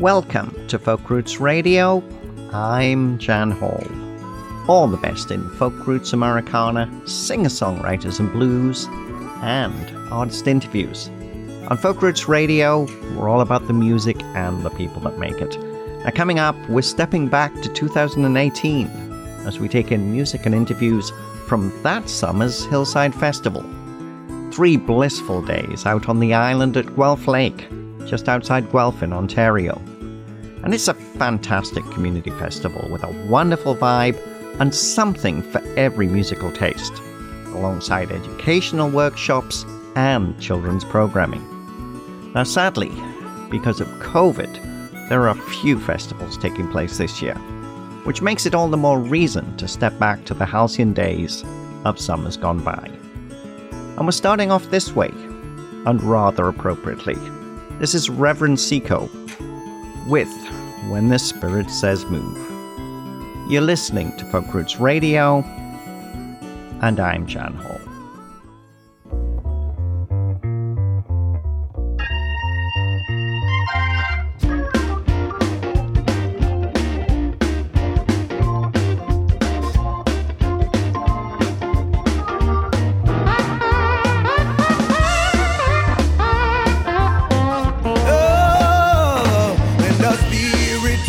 [0.00, 2.02] Welcome to Folk Roots Radio.
[2.54, 3.84] I'm Jan Hall.
[4.66, 8.86] All the best in folk roots Americana, singer songwriters and blues,
[9.42, 11.08] and artist interviews.
[11.68, 15.60] On Folk Roots Radio, we're all about the music and the people that make it.
[16.02, 18.86] Now, coming up, we're stepping back to 2018
[19.46, 21.12] as we take in music and interviews
[21.46, 23.62] from that summer's Hillside Festival.
[24.50, 27.68] Three blissful days out on the island at Guelph Lake,
[28.06, 29.78] just outside Guelph in Ontario.
[30.62, 34.18] And it's a fantastic community festival with a wonderful vibe
[34.60, 36.92] and something for every musical taste,
[37.54, 39.64] alongside educational workshops
[39.96, 41.44] and children's programming.
[42.34, 42.92] Now, sadly,
[43.50, 47.34] because of COVID, there are a few festivals taking place this year,
[48.04, 51.42] which makes it all the more reason to step back to the halcyon days
[51.84, 52.90] of summers gone by.
[53.96, 55.10] And we're starting off this way,
[55.86, 57.16] and rather appropriately.
[57.78, 59.19] This is Reverend Sekou
[60.10, 60.28] with
[60.88, 62.36] When the Spirit Says Move.
[63.48, 65.44] You're listening to Folk Roots Radio,
[66.82, 67.79] and I'm Jan Hall.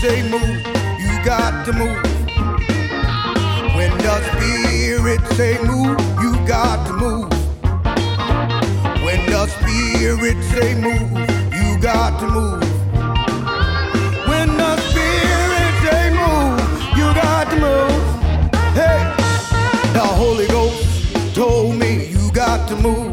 [0.01, 0.65] say move,
[0.99, 2.01] you got to move.
[3.75, 7.29] When the spirit say move, you got to move.
[9.05, 11.11] When the spirit say move,
[11.53, 12.63] you got to move.
[14.27, 16.59] When the spirit say move,
[16.97, 18.01] you got to move.
[18.73, 18.99] Hey,
[19.93, 23.11] the Holy Ghost told me you got to move.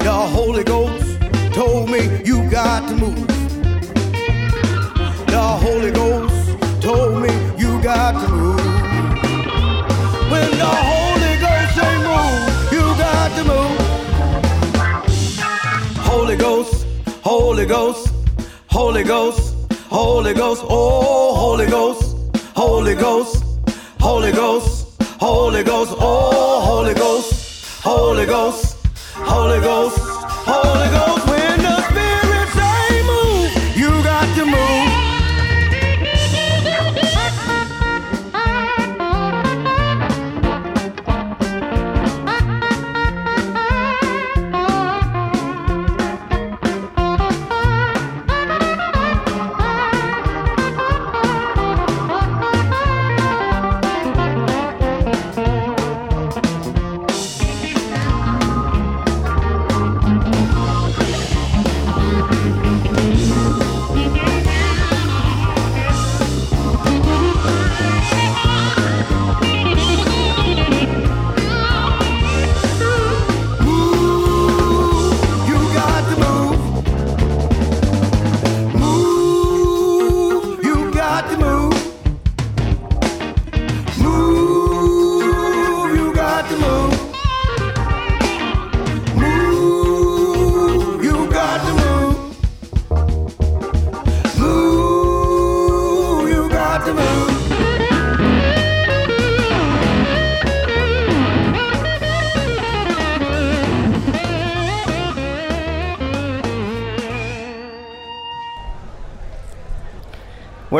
[0.00, 1.20] The Holy Ghost
[1.54, 3.29] told me you got to move.
[5.90, 8.60] Holy Ghost told me you got to move.
[10.30, 13.78] When the Holy Ghost say move, you got to move.
[15.98, 16.86] Holy Ghost,
[17.22, 18.12] Holy Ghost,
[18.68, 19.54] Holy Ghost,
[19.88, 22.16] Holy Ghost, oh Holy Ghost,
[22.54, 23.39] Holy Ghost.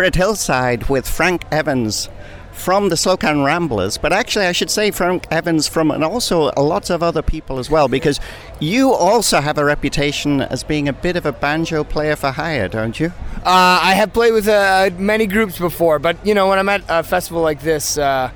[0.00, 2.08] We're at Hillside with Frank Evans
[2.52, 6.88] from the Slocan Ramblers, but actually, I should say Frank Evans from and also lots
[6.88, 8.18] of other people as well, because
[8.60, 12.66] you also have a reputation as being a bit of a banjo player for hire,
[12.66, 13.08] don't you?
[13.44, 16.82] Uh, I have played with uh, many groups before, but you know, when I'm at
[16.88, 18.30] a festival like this, uh,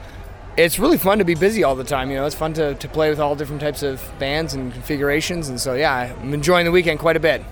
[0.59, 2.11] it's really fun to be busy all the time.
[2.11, 5.49] You know, it's fun to, to play with all different types of bands and configurations,
[5.49, 7.43] and so yeah, I'm enjoying the weekend quite a bit.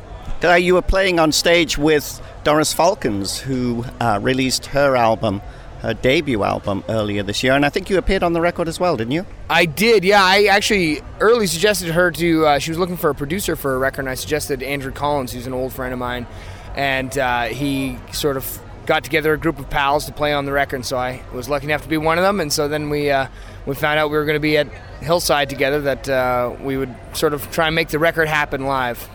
[0.44, 5.40] Uh, you were playing on stage with Doris Falcons, who uh, released her album,
[5.82, 8.80] her debut album, earlier this year, and I think you appeared on the record as
[8.80, 9.24] well, didn't you?
[9.48, 10.20] I did, yeah.
[10.20, 12.46] I actually early suggested her to.
[12.46, 15.32] Uh, she was looking for a producer for a record, and I suggested Andrew Collins,
[15.32, 16.26] who's an old friend of mine,
[16.74, 20.50] and uh, he sort of got together a group of pals to play on the
[20.50, 20.84] record.
[20.84, 23.28] So I was lucky enough to be one of them, and so then we uh,
[23.64, 24.66] we found out we were going to be at
[25.02, 25.80] Hillside together.
[25.82, 29.08] That uh, we would sort of try and make the record happen live.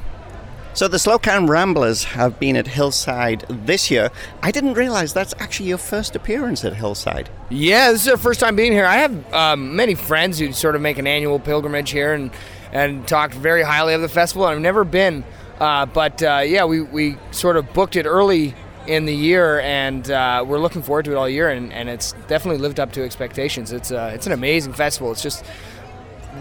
[0.78, 4.12] So the Slocan Ramblers have been at Hillside this year.
[4.44, 7.32] I didn't realize that's actually your first appearance at Hillside.
[7.50, 8.86] Yeah, this is our first time being here.
[8.86, 12.30] I have um, many friends who sort of make an annual pilgrimage here and
[12.72, 14.46] and talk very highly of the festival.
[14.46, 15.24] I've never been
[15.60, 18.54] Uh, but uh, yeah, we, we sort of booked it early
[18.86, 22.14] in the year, and uh, we're looking forward to it all year, and, and it's
[22.28, 23.72] definitely lived up to expectations.
[23.72, 25.12] It's uh, it's an amazing festival.
[25.12, 25.44] It's just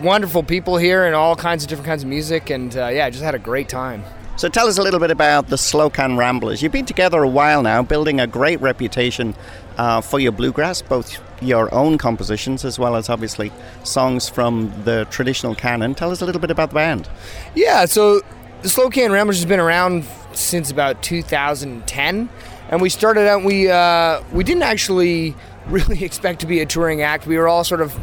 [0.03, 3.25] wonderful people here and all kinds of different kinds of music, and uh, yeah, just
[3.25, 4.05] had a great time.
[4.37, 6.63] So tell us a little bit about the Slocan Ramblers.
[6.63, 9.35] You've been together a while now, building a great reputation
[9.79, 13.51] uh, for your bluegrass, both your own compositions as well as obviously
[13.83, 15.95] songs from the traditional canon.
[15.95, 17.09] Tell us a little bit about the band.
[17.55, 18.21] Yeah, so
[18.61, 20.05] the Slocan Ramblers has been around
[20.35, 22.29] since about 2010,
[22.69, 23.43] and we started out.
[23.43, 25.35] We uh, we didn't actually
[25.67, 27.27] really expect to be a touring act.
[27.27, 27.99] We were all sort of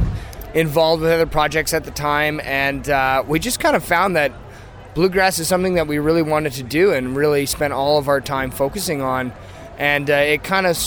[0.55, 4.31] involved with other projects at the time, and uh, we just kind of found that
[4.93, 8.21] bluegrass is something that we really wanted to do and really spent all of our
[8.21, 9.33] time focusing on.
[9.77, 10.77] And uh, it kind of,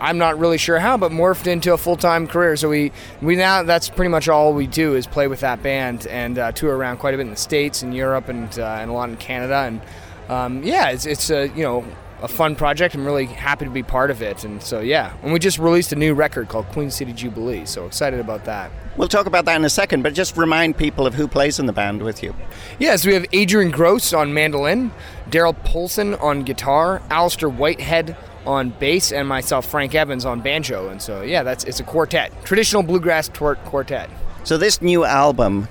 [0.00, 2.56] I'm not really sure how, but morphed into a full time career.
[2.56, 6.06] So we, we now, that's pretty much all we do is play with that band
[6.06, 8.90] and uh, tour around quite a bit in the States and Europe and, uh, and
[8.90, 9.56] a lot in Canada.
[9.66, 9.82] And
[10.28, 11.84] um, yeah, it's, it's a, you know,
[12.22, 12.94] a fun project.
[12.94, 14.44] I'm really happy to be part of it.
[14.44, 15.14] And so, yeah.
[15.22, 17.64] And we just released a new record called Queen City Jubilee.
[17.66, 18.70] So excited about that.
[19.00, 21.64] We'll talk about that in a second, but just remind people of who plays in
[21.64, 22.34] the band with you.
[22.78, 24.92] Yes, we have Adrian Gross on mandolin,
[25.30, 28.14] Darryl Poulsen on guitar, Alastair Whitehead
[28.44, 30.90] on bass, and myself, Frank Evans, on banjo.
[30.90, 34.10] And so, yeah, that's it's a quartet, traditional bluegrass tort quartet.
[34.44, 35.68] So this new album,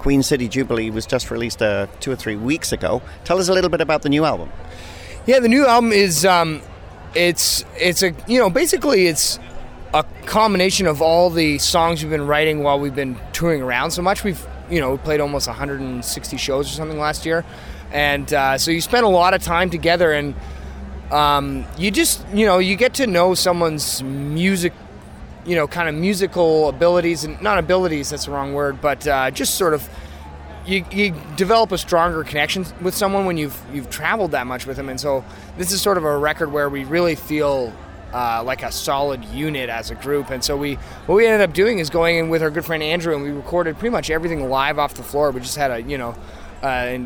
[0.00, 3.00] Queen City Jubilee, was just released uh, two or three weeks ago.
[3.22, 4.50] Tell us a little bit about the new album.
[5.24, 6.60] Yeah, the new album is um,
[7.14, 9.38] it's it's a you know basically it's
[9.94, 14.02] a combination of all the songs we've been writing while we've been touring around so
[14.02, 14.24] much.
[14.24, 17.44] We've you know we played almost 160 shows or something last year,
[17.92, 20.34] and uh, so you spend a lot of time together and
[21.10, 24.72] um, you just you know you get to know someone's music
[25.44, 29.30] you know kind of musical abilities and not abilities that's the wrong word but uh,
[29.30, 29.88] just sort of
[30.66, 34.76] you, you develop a stronger connection with someone when you've you've traveled that much with
[34.76, 35.24] them, and so
[35.58, 37.72] this is sort of a record where we really feel
[38.12, 40.30] uh, like a solid unit as a group.
[40.30, 40.74] And so we
[41.06, 43.30] what we ended up doing is going in with our good friend Andrew, and we
[43.30, 45.30] recorded pretty much everything live off the floor.
[45.30, 46.14] We just had a you know
[46.62, 46.98] uh,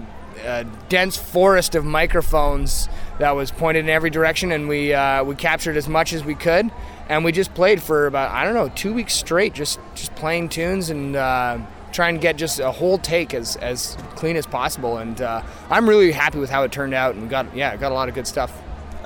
[0.45, 2.89] a dense forest of microphones
[3.19, 6.35] that was pointed in every direction, and we uh, we captured as much as we
[6.35, 6.71] could,
[7.09, 10.49] and we just played for about I don't know two weeks straight, just just playing
[10.49, 11.59] tunes and uh,
[11.93, 14.99] try and get just a whole take as, as clean as possible.
[14.99, 17.95] And uh, I'm really happy with how it turned out and got yeah got a
[17.95, 18.53] lot of good stuff.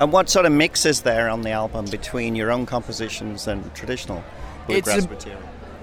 [0.01, 3.73] And what sort of mix is there on the album between your own compositions and
[3.75, 4.23] traditional
[4.65, 5.41] bluegrass a, material?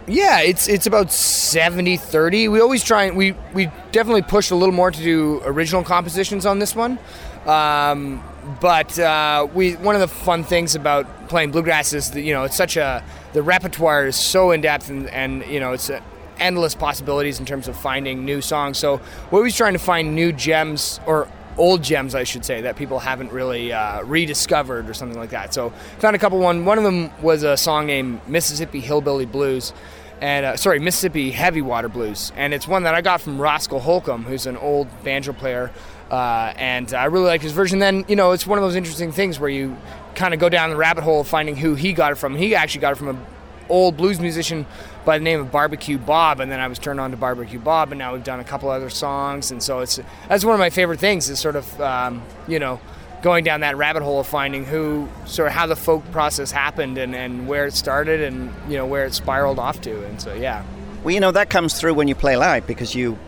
[0.09, 2.51] Yeah, it's it's about 70-30.
[2.51, 6.47] We always try and we we definitely pushed a little more to do original compositions
[6.47, 6.99] on this one.
[7.47, 8.25] Um,
[8.61, 12.43] but uh, we one of the fun things about playing bluegrass is that you know
[12.43, 13.05] it's such a
[13.35, 16.03] the repertoire is so in depth and, and you know it's a,
[16.41, 18.79] endless possibilities in terms of finding new songs.
[18.79, 19.01] So
[19.31, 21.29] we're always trying to find new gems or
[21.59, 25.53] old gems, I should say, that people haven't really uh, rediscovered or something like that.
[25.53, 26.39] So found a couple.
[26.39, 29.73] One one of them was a song named Mississippi Hillbilly Blues.
[30.21, 33.79] And uh, sorry, Mississippi Heavy Water Blues, and it's one that I got from Roscoe
[33.79, 35.71] Holcomb, who's an old banjo player,
[36.11, 37.79] uh, and I really like his version.
[37.79, 39.77] Then you know, it's one of those interesting things where you
[40.17, 42.35] kind of go down the rabbit hole of finding who he got it from.
[42.35, 43.27] He actually got it from an
[43.69, 44.67] old blues musician
[45.09, 47.93] by the name of Barbecue Bob, and then I was turned on to Barbecue Bob,
[47.93, 49.99] and now we've done a couple other songs, and so it's
[50.29, 52.79] that's one of my favorite things is sort of um, you know
[53.23, 56.99] going down that rabbit hole of finding who sort of how the folk process happened
[56.99, 60.35] and, and where it started and you know where it spiraled off to, and so
[60.35, 60.63] yeah.
[61.03, 63.19] Well, you know that comes through when you play live because you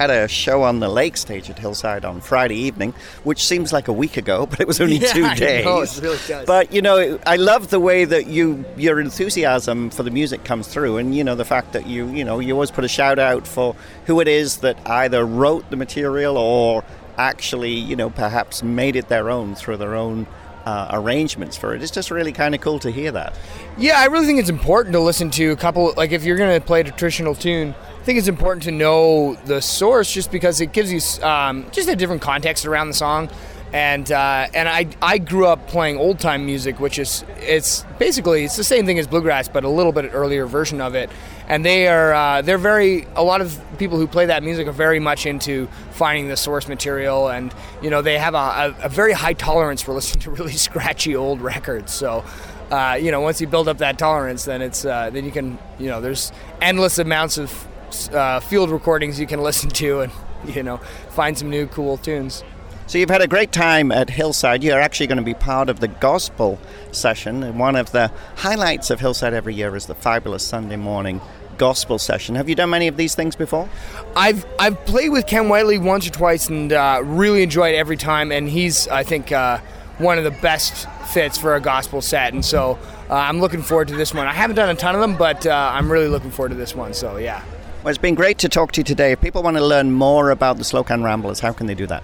[0.00, 3.86] had a show on the lake stage at Hillside on Friday evening, which seems like
[3.86, 5.66] a week ago, but it was only yeah, two days.
[5.66, 6.46] Know, it really does.
[6.46, 10.68] But you know, I love the way that you your enthusiasm for the music comes
[10.68, 13.18] through, and you know the fact that you you know you always put a shout
[13.18, 13.76] out for
[14.06, 16.82] who it is that either wrote the material or
[17.18, 20.26] actually you know perhaps made it their own through their own
[20.64, 21.82] uh, arrangements for it.
[21.82, 23.34] It's just really kind of cool to hear that.
[23.76, 25.92] Yeah, I really think it's important to listen to a couple.
[25.96, 29.34] Like if you're going to play a traditional tune, I think it's important to know
[29.44, 33.28] the source just because it gives you um, just a different context around the song.
[33.74, 38.44] And uh, and I, I grew up playing old time music, which is it's basically
[38.44, 41.10] it's the same thing as bluegrass, but a little bit earlier version of it.
[41.46, 44.72] And they are uh, they're very a lot of people who play that music are
[44.72, 48.88] very much into finding the source material, and you know they have a, a, a
[48.88, 51.92] very high tolerance for listening to really scratchy old records.
[51.92, 52.24] So
[52.70, 55.58] uh, you know, once you build up that tolerance, then it's uh, then you can,
[55.78, 57.66] you know, there's endless amounts of
[58.12, 60.12] uh, field recordings you can listen to and
[60.46, 60.78] you know
[61.10, 62.44] find some new cool tunes.
[62.86, 64.64] So you've had a great time at Hillside.
[64.64, 66.58] You're actually going to be part of the gospel
[66.90, 71.20] session, and one of the highlights of Hillside every year is the fabulous Sunday morning
[71.60, 72.36] gospel session.
[72.36, 73.68] Have you done many of these things before?
[74.16, 78.32] I've I've played with Ken Whiteley once or twice and uh, really enjoyed every time.
[78.32, 79.58] And he's I think uh,
[79.98, 82.32] one of the best fits for a gospel set.
[82.32, 82.78] And so
[83.10, 84.26] uh, I'm looking forward to this one.
[84.26, 86.74] I haven't done a ton of them, but uh, I'm really looking forward to this
[86.74, 86.94] one.
[86.94, 87.44] So yeah.
[87.82, 89.12] Well, it's been great to talk to you today.
[89.12, 92.02] If people want to learn more about the Slocan Ramblers, how can they do that?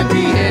[0.02, 0.41] Mississippi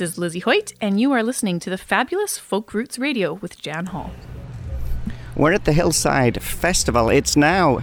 [0.00, 3.60] this is Lizzie Hoyt, and you are listening to the fabulous Folk Roots Radio with
[3.60, 4.12] Jan Hall.
[5.36, 7.10] We're at the Hillside Festival.
[7.10, 7.82] It's now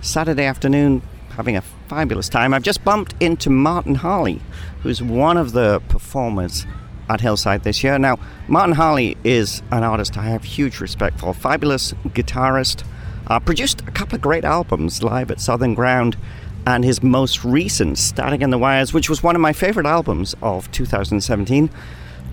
[0.00, 2.54] Saturday afternoon, having a fabulous time.
[2.54, 4.40] I've just bumped into Martin Harley,
[4.84, 6.66] who's one of the performers
[7.08, 7.98] at Hillside this year.
[7.98, 12.84] Now, Martin Harley is an artist I have huge respect for, fabulous guitarist,
[13.26, 16.16] uh, produced a couple of great albums live at Southern Ground,
[16.66, 20.34] and his most recent, Static in the Wires, which was one of my favorite albums
[20.42, 21.70] of 2017.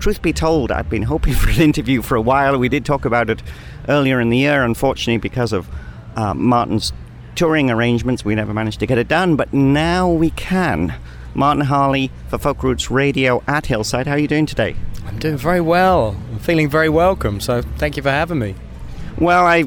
[0.00, 2.58] Truth be told, I've been hoping for an interview for a while.
[2.58, 3.42] We did talk about it
[3.88, 4.64] earlier in the year.
[4.64, 5.68] Unfortunately, because of
[6.16, 6.92] uh, Martin's
[7.36, 10.94] touring arrangements, we never managed to get it done, but now we can.
[11.34, 14.06] Martin Harley for Folk Roots Radio at Hillside.
[14.06, 14.76] How are you doing today?
[15.06, 16.16] I'm doing very well.
[16.30, 18.54] I'm feeling very welcome, so thank you for having me.
[19.18, 19.64] Well, I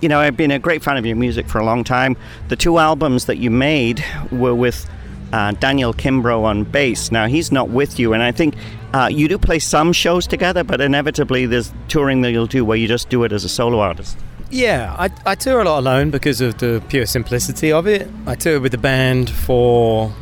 [0.00, 2.16] you know, I've been a great fan of your music for a long time.
[2.48, 4.88] The two albums that you made were with
[5.32, 7.10] uh, Daniel Kimbrough on bass.
[7.10, 8.54] Now, he's not with you, and I think
[8.92, 12.76] uh, you do play some shows together, but inevitably there's touring that you'll do where
[12.76, 14.16] you just do it as a solo artist.
[14.50, 18.08] Yeah, I, I tour a lot alone because of the pure simplicity of it.
[18.26, 20.14] I toured with the band for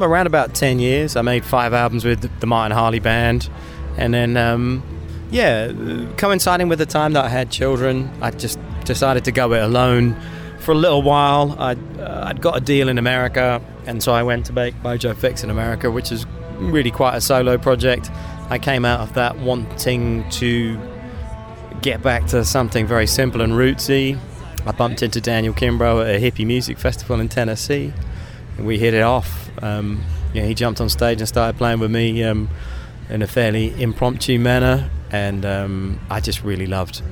[0.00, 1.16] around about 10 years.
[1.16, 3.50] I made five albums with the Martin Harley Band,
[3.96, 4.82] and then, um,
[5.30, 5.72] yeah,
[6.16, 10.16] coinciding with the time that I had children, I just decided to go it alone
[10.60, 11.56] for a little while.
[11.58, 15.16] I'd, uh, I'd got a deal in America, and so I went to make Mojo
[15.16, 16.26] Fix in America, which is
[16.58, 18.10] really quite a solo project.
[18.50, 20.78] I came out of that wanting to
[21.82, 24.18] get back to something very simple and rootsy.
[24.66, 27.92] I bumped into Daniel Kimbrough at a hippie music festival in Tennessee,
[28.56, 29.50] and we hit it off.
[29.62, 32.48] Um, yeah, he jumped on stage and started playing with me um,
[33.10, 37.02] in a fairly impromptu manner, and um, I just really loved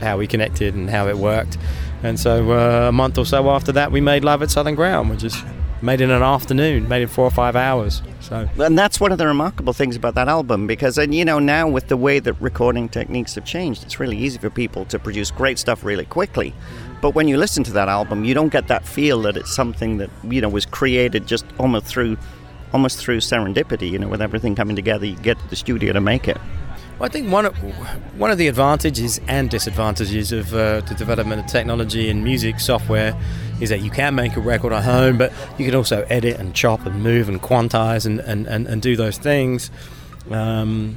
[0.00, 1.58] how we connected and how it worked.
[2.02, 5.10] And so uh, a month or so after that, we made Live at Southern Ground,
[5.10, 5.42] which is
[5.82, 8.02] made in an afternoon, made in four or five hours.
[8.20, 11.38] So, and that's one of the remarkable things about that album because, and you know,
[11.38, 14.98] now with the way that recording techniques have changed, it's really easy for people to
[14.98, 16.54] produce great stuff really quickly.
[17.00, 19.96] But when you listen to that album, you don't get that feel that it's something
[19.98, 22.18] that you know was created just almost through,
[22.72, 23.90] almost through serendipity.
[23.90, 26.36] You know, with everything coming together, you get to the studio to make it.
[27.02, 27.56] I think one of,
[28.18, 33.18] one of the advantages and disadvantages of uh, the development of technology and music software
[33.58, 36.54] is that you can make a record at home, but you can also edit and
[36.54, 39.70] chop and move and quantize and, and, and, and do those things.
[40.30, 40.96] Um,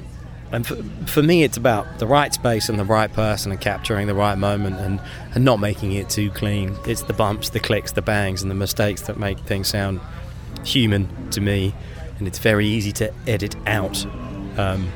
[0.51, 0.75] and for,
[1.07, 4.37] for me, it's about the right space and the right person and capturing the right
[4.37, 5.01] moment and,
[5.33, 6.75] and not making it too clean.
[6.85, 10.01] It's the bumps, the clicks, the bangs, and the mistakes that make things sound
[10.65, 11.73] human to me.
[12.19, 14.05] And it's very easy to edit out.
[14.57, 14.91] Um,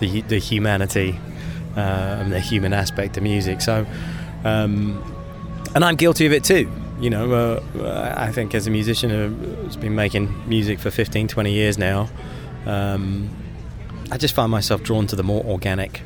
[0.00, 1.18] the the humanity
[1.76, 3.60] uh, and the human aspect of music.
[3.60, 3.86] So,
[4.44, 5.02] um,
[5.74, 6.70] and I'm guilty of it too.
[7.00, 11.52] You know, uh, I think as a musician who's been making music for 15, 20
[11.52, 12.10] years now,
[12.66, 13.30] um,
[14.10, 16.02] I just find myself drawn to the more organic,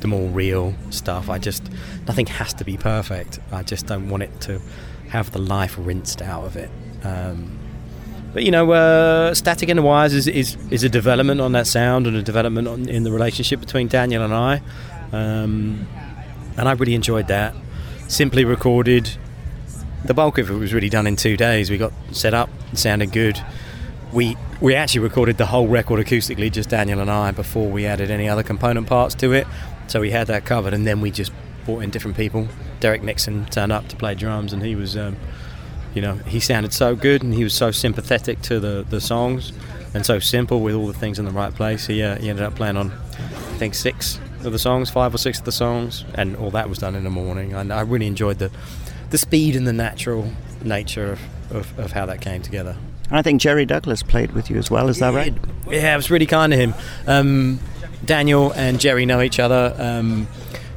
[0.00, 1.28] the more real stuff.
[1.28, 1.68] I just
[2.06, 3.40] nothing has to be perfect.
[3.50, 4.60] I just don't want it to
[5.08, 6.70] have the life rinsed out of it.
[7.02, 7.57] Um,
[8.38, 11.66] but you know, uh, Static in the Wires is, is, is a development on that
[11.66, 14.62] sound and a development on, in the relationship between Daniel and I.
[15.10, 15.88] Um,
[16.56, 17.52] and I really enjoyed that.
[18.06, 19.10] Simply recorded.
[20.04, 21.68] The bulk of it was really done in two days.
[21.68, 23.42] We got set up, sounded good.
[24.12, 28.08] We we actually recorded the whole record acoustically, just Daniel and I, before we added
[28.08, 29.48] any other component parts to it.
[29.88, 31.32] So we had that covered, and then we just
[31.64, 32.46] brought in different people.
[32.78, 35.16] Derek Nixon turned up to play drums, and he was um,
[35.94, 39.52] you know, he sounded so good and he was so sympathetic to the, the songs
[39.94, 41.86] and so simple with all the things in the right place.
[41.86, 45.18] He, uh, he ended up playing on, I think, six of the songs, five or
[45.18, 47.54] six of the songs, and all that was done in the morning.
[47.54, 48.50] And I really enjoyed the,
[49.10, 50.30] the speed and the natural
[50.62, 51.20] nature of,
[51.50, 52.76] of, of how that came together.
[53.08, 55.34] And I think Jerry Douglas played with you as well, is that right?
[55.68, 56.74] Yeah, it was really kind of him.
[57.06, 57.58] Um,
[58.04, 59.74] Daniel and Jerry know each other.
[59.78, 60.28] Um,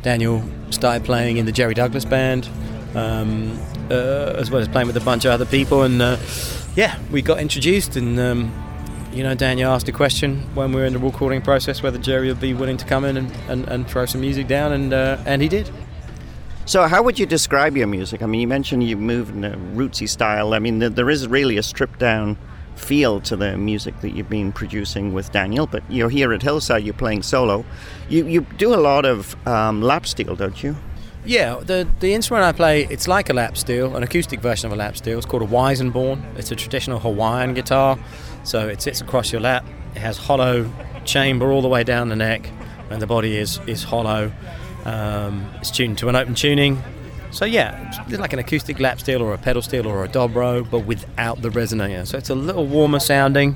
[0.01, 2.49] Daniel started playing in the Jerry Douglas band.
[2.95, 3.59] Um,
[3.91, 5.83] uh, as well as playing with a bunch of other people.
[5.83, 6.17] And uh,
[6.75, 8.51] yeah, we got introduced, and um,
[9.13, 12.29] you know, Daniel asked a question when we were in the recording process whether Jerry
[12.29, 15.17] would be willing to come in and, and, and throw some music down, and uh,
[15.25, 15.69] and he did.
[16.65, 18.21] So, how would you describe your music?
[18.21, 20.53] I mean, you mentioned you move in a rootsy style.
[20.53, 22.37] I mean, there is really a stripped down
[22.75, 26.83] feel to the music that you've been producing with Daniel, but you're here at Hillside,
[26.83, 27.65] you're playing solo.
[28.09, 30.75] You, you do a lot of um, lap steel, don't you?
[31.23, 34.73] Yeah, the the instrument I play, it's like a lap steel, an acoustic version of
[34.73, 35.17] a lap steel.
[35.17, 36.23] It's called a Weissenborn.
[36.35, 37.99] It's a traditional Hawaiian guitar,
[38.43, 39.63] so it sits across your lap.
[39.95, 40.71] It has hollow
[41.05, 42.49] chamber all the way down the neck,
[42.89, 44.31] and the body is is hollow.
[44.85, 46.81] Um, it's tuned to an open tuning.
[47.29, 50.69] So yeah, it's like an acoustic lap steel or a pedal steel or a dobro,
[50.69, 52.05] but without the resonator.
[52.07, 53.55] So it's a little warmer sounding.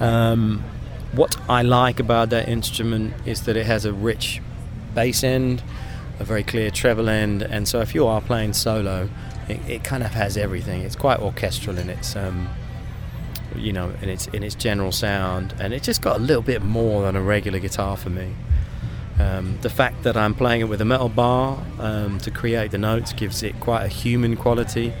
[0.00, 0.62] Um,
[1.12, 4.42] what I like about that instrument is that it has a rich
[4.94, 5.62] bass end
[6.18, 9.08] a very clear treble end, and so if you are playing solo,
[9.48, 10.82] it, it kind of has everything.
[10.82, 12.48] It's quite orchestral in its, um,
[13.56, 16.62] you know, in its in its general sound, and it just got a little bit
[16.62, 18.34] more than a regular guitar for me.
[19.18, 22.78] Um, the fact that I'm playing it with a metal bar um, to create the
[22.78, 24.92] notes gives it quite a human quality.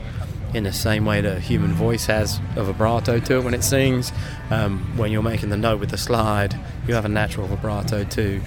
[0.54, 3.64] in the same way that a human voice has a vibrato to it when it
[3.64, 4.12] sings.
[4.50, 8.40] Um, when you're making the note with the slide, you have a natural vibrato too.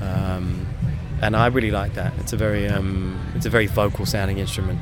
[0.00, 0.66] Um,
[1.22, 2.12] and I really like that.
[2.18, 4.78] It's a very um, it's a very vocal sounding instrument.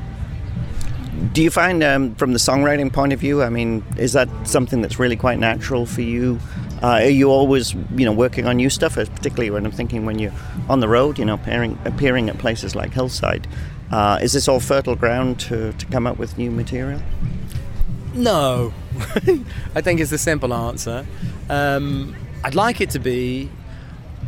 [1.33, 4.81] Do you find, um, from the songwriting point of view, I mean, is that something
[4.81, 6.39] that's really quite natural for you?
[6.81, 8.97] Uh, are you always, you know, working on new stuff?
[8.97, 10.33] uh, Particularly when I'm thinking when you're
[10.67, 13.45] on the road, you know, appearing, appearing at places like Hillside.
[13.91, 17.01] Uh, is this all fertile ground to, to come up with new material?
[18.13, 18.73] No,
[19.75, 21.05] I think it's the simple answer.
[21.49, 23.49] Um, I'd like it to be,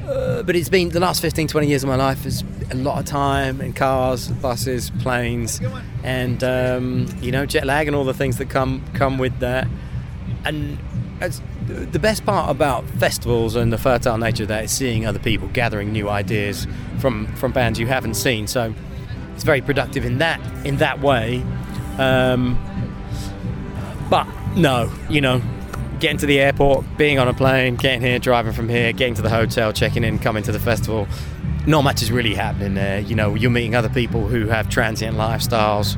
[0.08, 3.00] uh, but it's been the last 15, 20 years of my life is a lot
[3.00, 5.62] of time in cars, buses, planes,
[6.04, 9.68] and um, you know jet lag and all the things that come come with that.
[10.46, 10.78] And
[11.68, 15.48] the best part about festivals and the fertile nature of that is seeing other people
[15.54, 16.68] gathering new ideas
[17.00, 18.48] from from bands you haven't seen.
[18.48, 18.74] So
[19.34, 21.44] it's very productive in that in that way.
[21.98, 22.60] Um,
[24.10, 25.42] but no, you know,
[26.04, 29.22] getting to the airport, being on a plane, getting here, driving from here, getting to
[29.22, 31.08] the hotel, checking in, coming to the festival,
[31.66, 33.00] not much is really happening there.
[33.00, 35.98] You know, you're meeting other people who have transient lifestyles.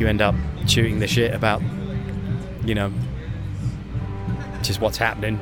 [0.00, 0.34] You end up
[0.66, 1.62] shooting the shit about,
[2.64, 2.92] you know,
[4.62, 5.38] just what's happening.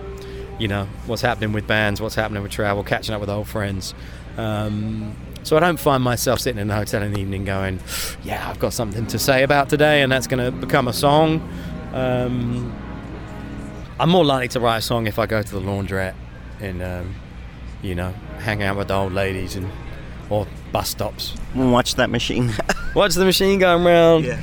[0.59, 3.95] You know, what's happening with bands, what's happening with travel, catching up with old friends.
[4.37, 7.81] Um, so I don't find myself sitting in a hotel in the evening going,
[8.25, 11.41] yeah, I've got something to say about today, and that's going to become a song.
[11.95, 12.75] Um,
[14.01, 16.15] I'm more likely to write a song if I go to the laundrette
[16.61, 17.15] and, um,
[17.83, 19.71] you know, hang out with the old ladies and
[20.31, 21.35] or bus stops.
[21.55, 22.53] Watch that machine.
[22.95, 24.39] Watch the machine going round.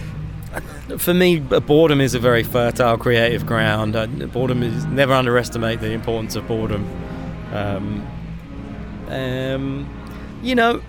[0.98, 3.94] For me, boredom is a very fertile, creative ground.
[4.32, 6.88] Boredom is never underestimate the importance of boredom.
[7.54, 8.08] Um,
[9.08, 9.90] um,
[10.42, 10.82] you know,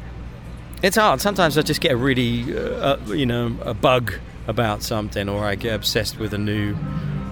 [0.82, 1.20] it's hard.
[1.20, 4.14] Sometimes I just get a really, uh, uh, you know, a bug
[4.46, 6.76] about something, or I get obsessed with a new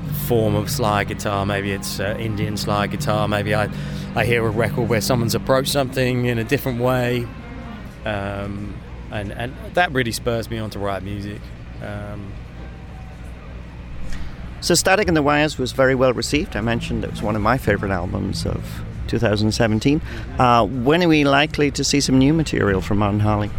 [0.09, 1.44] form of slide guitar.
[1.47, 3.29] Maybe it's uh, Indian slide guitar.
[3.29, 3.68] Maybe I,
[4.14, 7.27] I hear a record where someone's approached something in a different way,
[8.05, 8.75] um,
[9.11, 11.40] and and that really spurs me on to write music.
[11.83, 12.33] Um,
[14.61, 16.57] So Static in the Wires was very well received.
[16.57, 20.01] I mentioned it was one of my favourite albums of 2017.
[20.38, 23.51] Uh, when are we likely to see some new material from Martin Harley?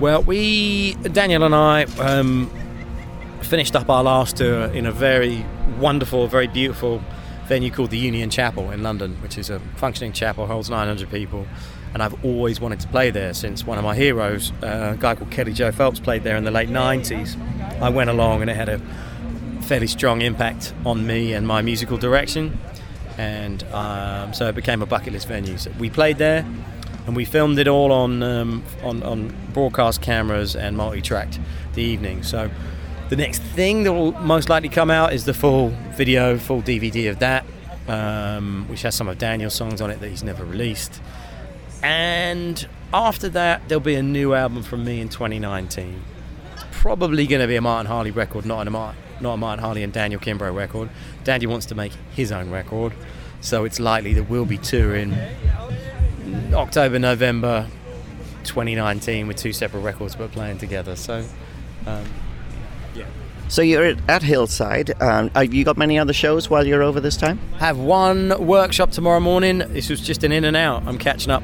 [0.00, 2.50] Well, we, Daniel and I, um,
[3.42, 5.44] finished up our last tour in a very
[5.78, 7.02] wonderful, very beautiful
[7.50, 11.46] venue called the Union Chapel in London, which is a functioning chapel, holds 900 people.
[11.92, 15.16] And I've always wanted to play there since one of my heroes, uh, a guy
[15.16, 17.36] called Kelly Joe Phelps, played there in the late 90s.
[17.82, 18.78] I went along and it had a
[19.62, 22.56] fairly strong impact on me and my musical direction.
[23.18, 25.58] And um, so it became a bucket list venue.
[25.58, 26.46] So we played there
[27.06, 31.40] and we filmed it all on, um, on, on broadcast cameras and multi-tracked
[31.74, 32.22] the evening.
[32.22, 32.48] So
[33.10, 37.10] the next thing that will most likely come out is the full video, full DVD
[37.10, 37.44] of that,
[37.88, 41.02] um, which has some of Daniel's songs on it that he's never released.
[41.82, 46.00] And after that, there'll be a new album from me in 2019.
[46.54, 49.64] It's probably going to be a Martin Harley record, not a Martin, not a Martin
[49.64, 50.88] Harley and Daniel Kimbrough record.
[51.24, 52.92] Daniel wants to make his own record,
[53.40, 55.16] so it's likely that we'll be touring
[56.24, 57.66] in October, November
[58.44, 60.94] 2019 with two separate records but playing together.
[60.94, 61.24] So,
[61.88, 62.04] um.
[63.50, 64.92] So you're at- Hillside.
[65.02, 67.38] Um, have you got many other shows while you're over this time?
[67.58, 69.58] Have one workshop tomorrow morning.
[69.58, 70.84] This was just an in and out.
[70.86, 71.42] I'm catching up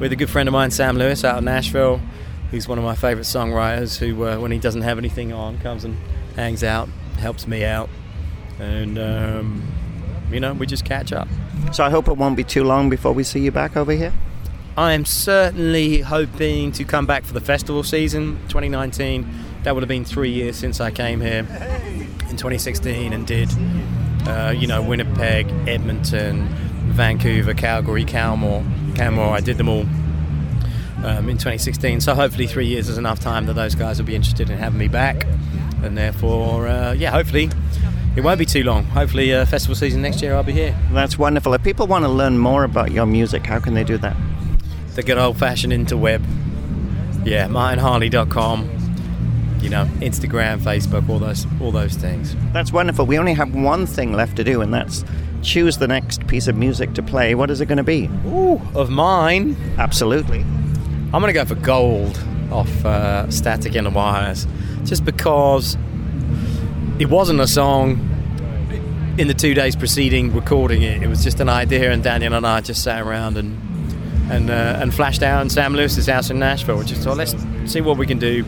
[0.00, 2.00] with a good friend of mine, Sam Lewis, out of Nashville,
[2.50, 3.98] who's one of my favourite songwriters.
[3.98, 5.98] Who, uh, when he doesn't have anything on, comes and
[6.36, 6.88] hangs out,
[7.18, 7.90] helps me out,
[8.58, 9.62] and um,
[10.30, 11.28] you know we just catch up.
[11.74, 14.14] So I hope it won't be too long before we see you back over here.
[14.76, 19.28] I am certainly hoping to come back for the festival season 2019.
[19.64, 21.40] That would have been three years since I came here
[22.30, 23.50] in 2016 and did,
[24.26, 26.48] uh, you know, Winnipeg, Edmonton,
[26.86, 28.64] Vancouver, Calgary, Canmore.
[28.94, 29.82] Canmore, I did them all
[31.04, 32.00] um, in 2016.
[32.00, 34.78] So hopefully three years is enough time that those guys will be interested in having
[34.78, 35.26] me back.
[35.82, 37.50] And therefore, uh, yeah, hopefully
[38.16, 38.84] it won't be too long.
[38.84, 40.74] Hopefully, uh, festival season next year I'll be here.
[40.92, 41.52] That's wonderful.
[41.52, 44.16] If people want to learn more about your music, how can they do that?
[44.94, 46.22] The good old fashioned interweb.
[47.24, 48.78] Yeah, martinharley.com.
[49.60, 52.34] You know, Instagram, Facebook, all those all those things.
[52.52, 53.06] That's wonderful.
[53.06, 55.04] We only have one thing left to do, and that's
[55.42, 57.34] choose the next piece of music to play.
[57.34, 58.08] What is it going to be?
[58.26, 60.44] Ooh, of mine, Absolutely.
[61.14, 62.18] I'm gonna go for Gold
[62.50, 64.46] off uh, Static in the Wires,
[64.84, 65.76] just because
[66.98, 68.08] it wasn't a song
[69.18, 71.02] in the two days preceding recording it.
[71.02, 73.58] It was just an idea, and Daniel and I just sat around and
[74.32, 76.78] and uh, and in Sam Lewis's house in Nashville.
[76.78, 77.34] which is thought, let's
[77.66, 78.44] see what we can do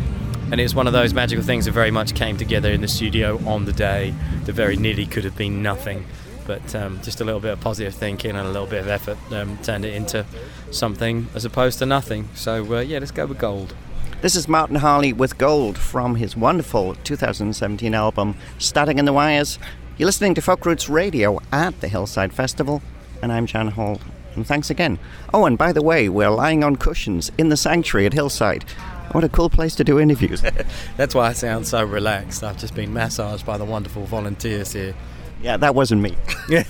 [0.50, 3.40] and it's one of those magical things that very much came together in the studio
[3.46, 4.14] on the day.
[4.44, 6.06] That very nearly could have been nothing,
[6.46, 9.18] but um, just a little bit of positive thinking and a little bit of effort
[9.32, 10.24] um, turned it into
[10.70, 12.28] something as opposed to nothing.
[12.34, 13.74] So uh, yeah, let's go with gold.
[14.20, 19.58] This is Martin Harley with Gold from his wonderful 2017 album Static in the Wires.
[19.98, 22.80] You're listening to Folk Roots Radio at the Hillside Festival,
[23.22, 23.98] and I'm Jan Hall.
[24.36, 24.98] And thanks again.
[25.32, 28.64] Oh, and by the way, we're lying on cushions in the sanctuary at Hillside.
[29.12, 30.42] What a cool place to do interviews.
[30.96, 32.42] That's why I sound so relaxed.
[32.42, 34.94] I've just been massaged by the wonderful volunteers here.
[35.42, 36.16] yeah, that wasn't me.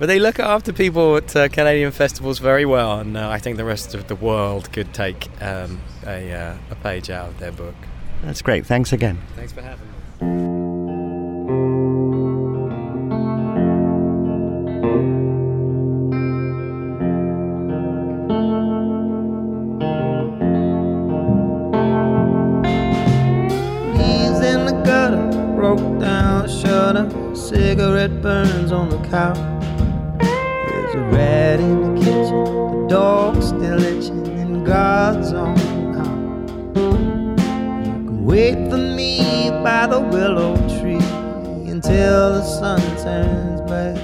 [0.00, 3.58] But they look after people at uh, Canadian festivals very well, and uh, I think
[3.58, 7.52] the rest of the world could take um, a, uh, a page out of their
[7.52, 7.74] book.
[8.22, 8.64] That's great.
[8.64, 9.18] Thanks again.
[9.36, 10.59] Thanks for having me.
[29.10, 35.56] There's a rat in the kitchen, the dog still itching in God's own
[35.94, 36.50] house.
[36.76, 41.02] You can wait for me by the willow tree
[41.68, 43.98] until the sun turns black.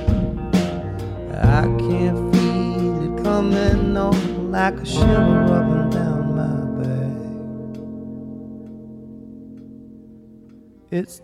[1.37, 7.17] I can't feel it coming on like a shiver up and down my back.
[10.91, 11.21] It's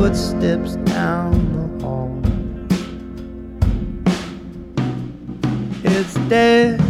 [0.00, 2.22] footsteps down the hall.
[5.84, 6.89] It's that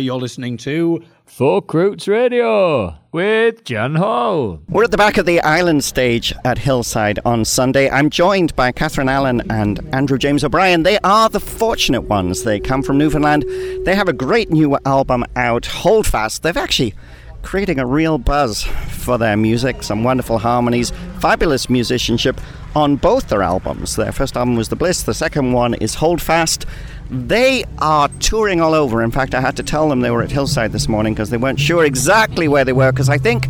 [0.00, 4.60] you're listening to Folk Roots Radio with Jan Hall.
[4.68, 7.90] We're at the back of the island stage at Hillside on Sunday.
[7.90, 10.82] I'm joined by Catherine Allen and Andrew James O'Brien.
[10.82, 12.44] They are the fortunate ones.
[12.44, 13.44] They come from Newfoundland.
[13.84, 16.42] They have a great new album out, Hold Fast.
[16.42, 16.94] They've actually
[17.42, 22.40] creating a real buzz for their music, some wonderful harmonies, fabulous musicianship
[22.78, 23.96] on both their albums.
[23.96, 26.64] Their first album was The Bliss, the second one is Hold Fast.
[27.10, 29.02] They are touring all over.
[29.02, 31.38] In fact, I had to tell them they were at Hillside this morning because they
[31.38, 32.92] weren't sure exactly where they were.
[32.92, 33.48] Because I think,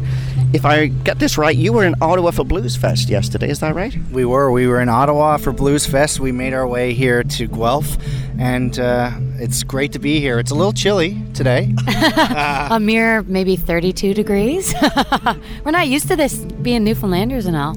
[0.53, 3.51] if I get this right, you were in Ottawa for Blues Fest yesterday.
[3.51, 3.95] Is that right?
[4.13, 4.53] We were.
[4.53, 6.21] We were in Ottawa for Blues Fest.
[6.21, 7.97] We made our way here to Guelph,
[8.39, 9.11] and uh,
[9.41, 10.39] it's great to be here.
[10.39, 11.75] It's a little chilly today.
[12.71, 14.73] a mere maybe 32 degrees.
[15.65, 17.77] We're not used to this being Newfoundlanders and all.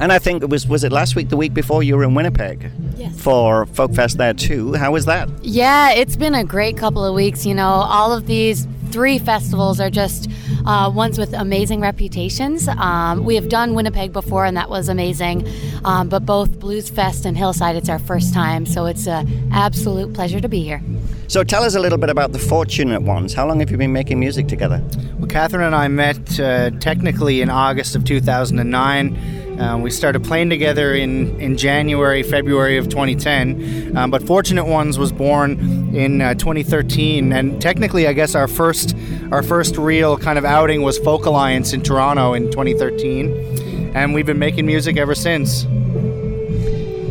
[0.00, 2.14] And I think it was was it last week, the week before you were in
[2.14, 3.20] Winnipeg Yes.
[3.20, 4.74] for Folk Fest there too.
[4.74, 5.28] How was that?
[5.42, 7.46] Yeah, it's been a great couple of weeks.
[7.46, 10.28] You know, all of these three festivals are just
[10.66, 12.68] uh, ones with amazing reputations.
[12.68, 15.46] Um, we have done Winnipeg before, and that was amazing.
[15.84, 20.12] Um, but both Blues Fest and Hillside, it's our first time, so it's an absolute
[20.14, 20.80] pleasure to be here.
[21.28, 23.34] So tell us a little bit about the Fortunate Ones.
[23.34, 24.82] How long have you been making music together?
[25.18, 29.42] Well, Catherine and I met uh, technically in August of 2009.
[29.58, 33.96] Uh, we started playing together in, in January, February of 2010.
[33.96, 38.96] Um, but Fortunate Ones was born in uh, 2013, and technically, I guess our first
[39.30, 44.26] our first real kind of outing was Folk Alliance in Toronto in 2013, and we've
[44.26, 45.64] been making music ever since.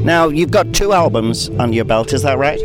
[0.03, 2.11] Now you've got two albums under your belt.
[2.11, 2.59] Is that right?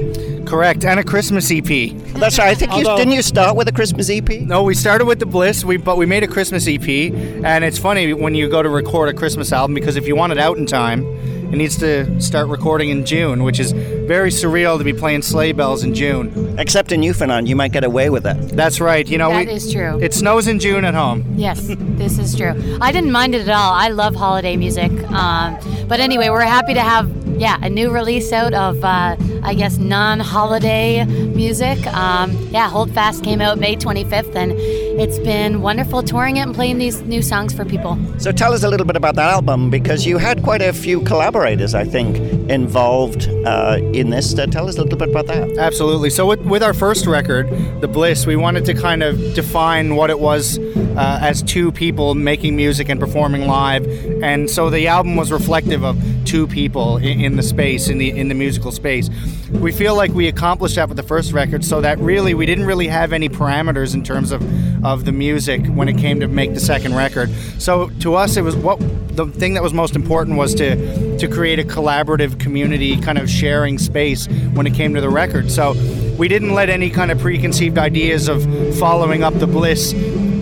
[0.49, 1.93] Correct, and a Christmas EP.
[2.15, 2.49] That's right.
[2.49, 4.27] I think you didn't you start with a Christmas EP.
[4.41, 7.79] No, we started with the Bliss, we but we made a Christmas EP, and it's
[7.79, 10.57] funny when you go to record a Christmas album because if you want it out
[10.57, 11.05] in time,
[11.53, 15.53] it needs to start recording in June, which is very surreal to be playing sleigh
[15.53, 16.59] bells in June.
[16.59, 18.35] Except in Newfoundland, you might get away with it.
[18.57, 19.07] That's right.
[19.09, 19.99] You know, That we, is true.
[20.01, 21.25] It snows in June at home.
[21.37, 22.79] Yes, this is true.
[22.81, 23.73] I didn't mind it at all.
[23.73, 24.93] I love holiday music.
[25.11, 25.59] Um,
[25.89, 29.79] but anyway, we're happy to have, yeah, a new release out of, uh, I guess,
[29.79, 31.87] non holiday music.
[31.89, 34.53] Um, yeah, Hold Fast came out May 25th, and
[35.01, 37.99] it's been wonderful touring it and playing these new songs for people.
[38.19, 41.01] So tell us a little bit about that album because you had quite a few
[41.03, 42.17] collaborators, I think,
[42.51, 44.37] involved uh, in this.
[44.37, 45.59] Uh, tell us a little bit about that.
[45.59, 46.11] Absolutely.
[46.11, 47.49] So with, with our first record,
[47.81, 52.15] The Bliss, we wanted to kind of define what it was uh, as two people
[52.15, 53.87] making music and performing live,
[54.23, 58.11] and so the album was reflective of two people in, in the space, in the
[58.11, 59.09] in the musical space.
[59.53, 62.67] We feel like we accomplished that with the first record, so that really we didn't
[62.67, 64.43] really have any parameters in terms of
[64.85, 67.31] of the music when it came to make the second record.
[67.59, 68.79] So to us, it was what
[69.17, 73.29] the thing that was most important was to to create a collaborative community kind of
[73.29, 75.51] sharing space when it came to the record.
[75.51, 75.73] So
[76.19, 78.45] we didn't let any kind of preconceived ideas of
[78.79, 79.93] following up the bliss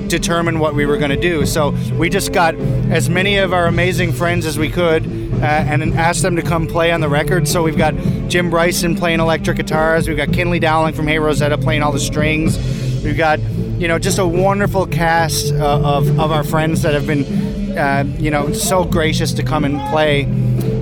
[0.08, 1.46] determine what we were going to do.
[1.46, 5.82] So we just got as many of our amazing friends as we could uh, and
[5.94, 7.46] asked them to come play on the record.
[7.46, 7.94] So we've got
[8.28, 10.08] Jim Bryson playing electric guitars.
[10.08, 12.56] We've got Kinley Dowling from Hey Rosetta playing all the strings.
[13.04, 13.40] We've got
[13.78, 18.04] you know just a wonderful cast uh, of, of our friends that have been uh,
[18.18, 20.24] you know so gracious to come and play.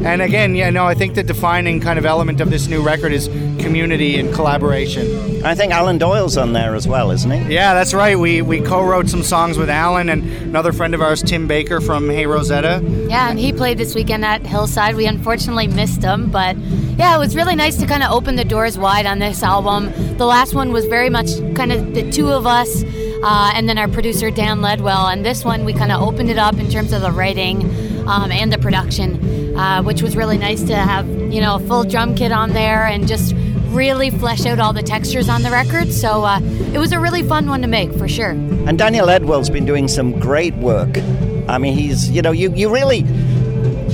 [0.05, 3.13] And again, you know, I think the defining kind of element of this new record
[3.13, 5.43] is community and collaboration.
[5.45, 7.55] I think Alan Doyle's on there as well, isn't he?
[7.55, 8.19] Yeah, that's right.
[8.19, 12.09] We we co-wrote some songs with Alan and another friend of ours, Tim Baker from
[12.11, 12.83] Hey Rosetta.
[13.09, 14.95] Yeah, and he played this weekend at Hillside.
[14.95, 16.57] We unfortunately missed him, but
[16.99, 19.91] yeah, it was really nice to kind of open the doors wide on this album.
[20.19, 22.85] The last one was very much kind of the two of us,
[23.23, 25.13] uh, and then our producer Dan Ledwell.
[25.13, 27.63] And this one, we kind of opened it up in terms of the writing
[28.07, 31.85] um, and the production, uh, which was really nice to have you know a full
[31.85, 33.35] drum kit on there and just
[33.75, 35.93] really flesh out all the textures on the record.
[35.93, 36.41] So uh,
[36.73, 38.31] it was a really fun one to make for sure.
[38.31, 40.97] And Dan Ledwell's been doing some great work.
[41.49, 42.99] I mean, he's, you know, you, you really,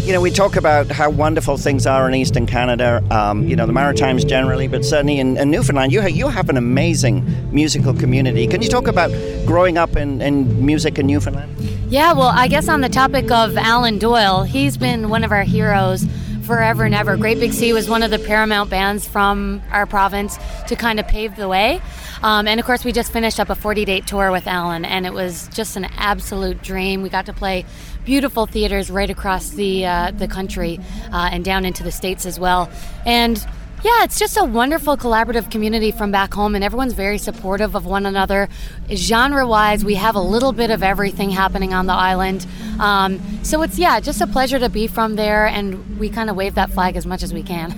[0.05, 3.67] you know, we talk about how wonderful things are in Eastern Canada, um, you know,
[3.67, 8.47] the Maritimes generally, but certainly in, in Newfoundland, you, you have an amazing musical community.
[8.47, 9.11] Can you talk about
[9.47, 11.57] growing up in, in music in Newfoundland?
[11.91, 15.43] Yeah, well, I guess on the topic of Alan Doyle, he's been one of our
[15.43, 16.07] heroes
[16.43, 17.17] forever and ever.
[17.17, 20.39] Great Big Sea was one of the paramount bands from our province
[20.69, 21.83] to kind of pave the way.
[22.23, 25.05] Um, and of course, we just finished up a 40 date tour with Alan, and
[25.05, 27.03] it was just an absolute dream.
[27.03, 27.67] We got to play
[28.05, 30.79] beautiful theaters right across the uh, the country
[31.13, 32.71] uh, and down into the states as well.
[33.05, 33.45] And
[33.83, 37.87] yeah, it's just a wonderful collaborative community from back home, and everyone's very supportive of
[37.87, 38.49] one another.
[38.91, 42.47] Genre wise, we have a little bit of everything happening on the island.
[42.79, 46.37] Um, so it's yeah, just a pleasure to be from there, and we kind of
[46.37, 47.71] wave that flag as much as we can.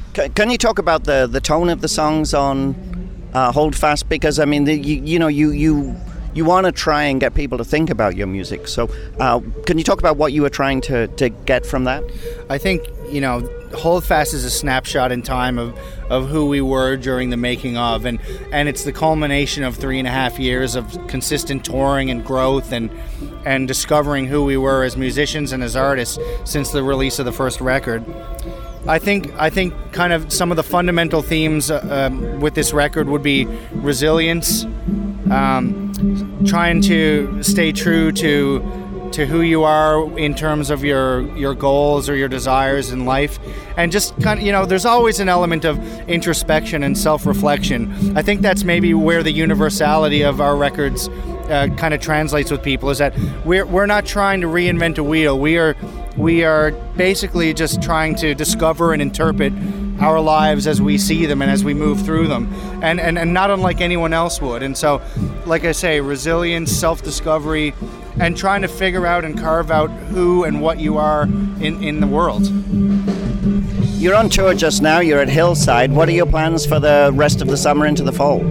[0.14, 2.74] Can, can you talk about the, the tone of the songs on
[3.34, 4.08] uh, Hold Fast?
[4.08, 5.94] Because I mean, the, you, you know, you you
[6.36, 8.68] you want to try and get people to think about your music.
[8.68, 12.04] So, uh, can you talk about what you were trying to, to get from that?
[12.50, 15.78] I think you know, Hold Fast is a snapshot in time of,
[16.10, 18.20] of who we were during the making of, and
[18.52, 22.72] and it's the culmination of three and a half years of consistent touring and growth
[22.72, 22.90] and
[23.44, 27.32] and discovering who we were as musicians and as artists since the release of the
[27.32, 28.04] first record.
[28.86, 32.72] I think I think kind of some of the fundamental themes uh, um, with this
[32.72, 34.64] record would be resilience,
[35.30, 35.92] um,
[36.46, 42.08] trying to stay true to to who you are in terms of your your goals
[42.08, 43.38] or your desires in life,
[43.76, 45.78] and just kind of you know there's always an element of
[46.08, 48.16] introspection and self-reflection.
[48.16, 51.08] I think that's maybe where the universality of our records
[51.48, 55.02] uh, kind of translates with people is that we're we're not trying to reinvent a
[55.02, 55.38] wheel.
[55.38, 55.76] We are
[56.16, 59.52] we are basically just trying to discover and interpret
[60.00, 63.32] our lives as we see them and as we move through them and, and, and
[63.32, 65.00] not unlike anyone else would and so
[65.46, 67.72] like i say resilience self-discovery
[68.20, 72.00] and trying to figure out and carve out who and what you are in, in
[72.00, 72.46] the world
[73.98, 75.00] You're on tour just now.
[75.00, 75.90] You're at Hillside.
[75.90, 78.44] What are your plans for the rest of the summer into the fall?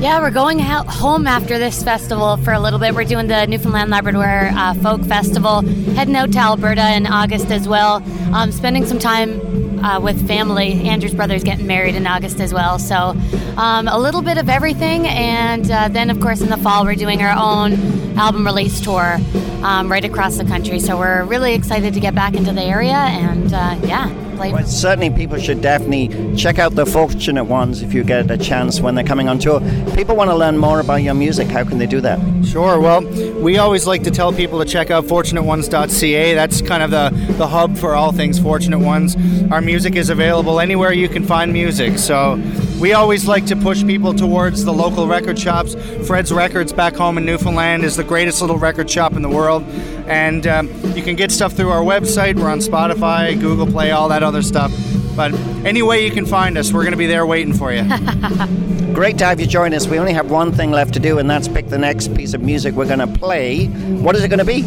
[0.00, 2.94] Yeah, we're going home after this festival for a little bit.
[2.94, 5.60] We're doing the Newfoundland Labrador uh, Folk Festival,
[5.94, 8.02] heading out to Alberta in August as well.
[8.34, 10.88] Um, spending some time uh, with family.
[10.88, 12.78] Andrew's brother's getting married in August as well.
[12.78, 13.16] So
[13.56, 15.06] um, a little bit of everything.
[15.06, 17.74] And uh, then, of course, in the fall, we're doing our own
[18.18, 19.18] album release tour
[19.62, 20.80] um, right across the country.
[20.80, 24.08] So we're really excited to get back into the area and, uh, yeah,
[24.40, 24.52] play.
[24.52, 28.80] Well, certainly, people should definitely check out the Fortunate Ones if you get a chance
[28.80, 29.60] when they're coming on tour.
[29.94, 31.48] People want to learn more about your music.
[31.48, 32.18] How can they do that?
[32.44, 32.80] Sure.
[32.80, 33.02] Well,
[33.40, 36.34] we always like to tell people to check out fortunateones.ca.
[36.34, 39.16] That's kind of the, the hub for all things Fortunate Ones.
[39.50, 41.98] Our music is available anywhere you can find music.
[41.98, 42.36] So
[42.80, 45.74] we always like to push people towards the local record shops.
[46.06, 49.62] Fred's Records back home in Newfoundland is the greatest little record shop in the world.
[50.06, 52.36] And um, you can get stuff through our website.
[52.36, 54.72] We're on Spotify, Google Play, all that other stuff.
[55.14, 55.34] But
[55.66, 57.82] any way you can find us, we're going to be there waiting for you.
[58.94, 59.86] Great to have you join us.
[59.86, 62.40] We only have one thing left to do, and that's pick the next piece of
[62.40, 63.66] music we're going to play.
[63.66, 64.64] What is it going to be?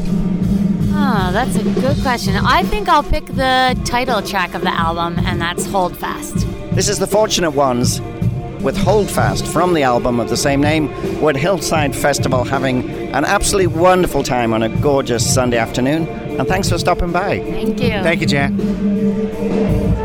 [0.95, 2.35] Oh, that's a good question.
[2.35, 6.45] I think I'll pick the title track of the album, and that's Hold Fast.
[6.75, 8.01] This is the Fortunate Ones
[8.63, 10.87] with Hold Fast from the album of the same name.
[11.21, 16.07] We're at Hillside Festival having an absolutely wonderful time on a gorgeous Sunday afternoon.
[16.07, 17.41] And thanks for stopping by.
[17.41, 17.89] Thank you.
[17.89, 20.03] Thank you, Jan.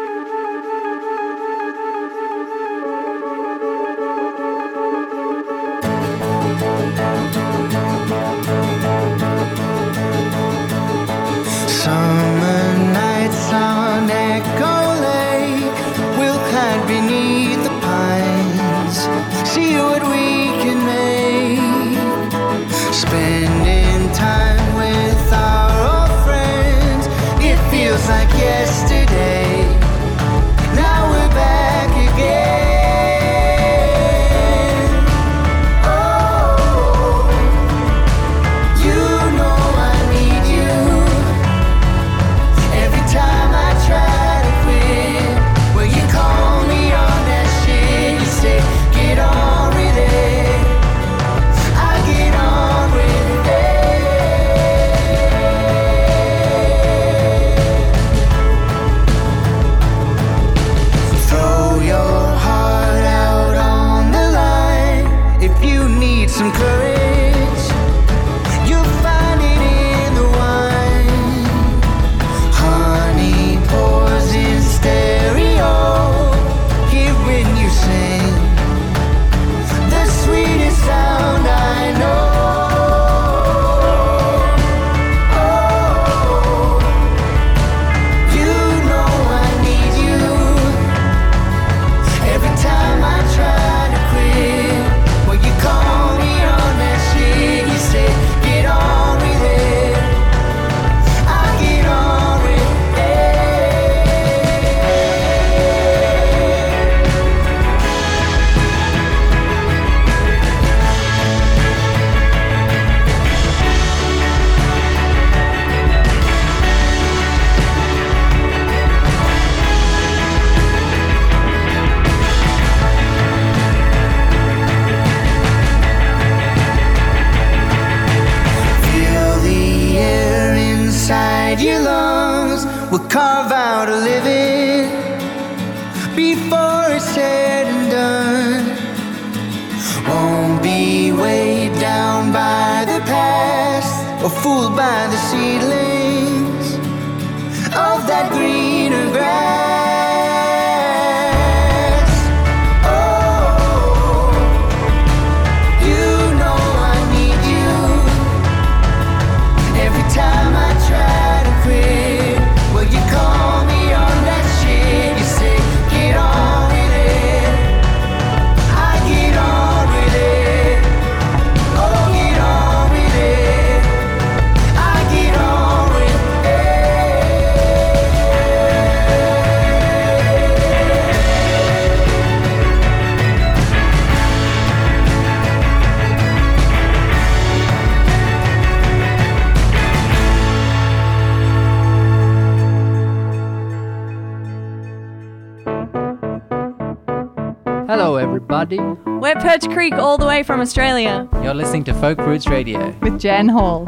[198.58, 198.98] Hello.
[199.20, 201.28] We're Perch Creek all the way from Australia.
[201.44, 202.92] You're listening to Folk Roots Radio.
[203.02, 203.84] With Jan Hall.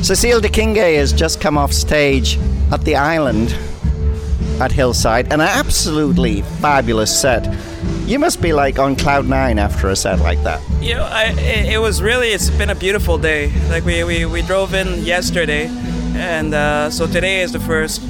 [0.00, 2.38] Cécile Doo-Kingué has just come off stage
[2.72, 3.54] at the island
[4.58, 5.30] at Hillside.
[5.30, 7.46] An absolutely fabulous set.
[8.06, 10.62] You must be like on cloud nine after a set like that.
[10.80, 13.52] You know, I, it, it was really, it's been a beautiful day.
[13.68, 15.66] Like, we, we, we drove in yesterday,
[16.14, 18.00] and uh, so today is the first,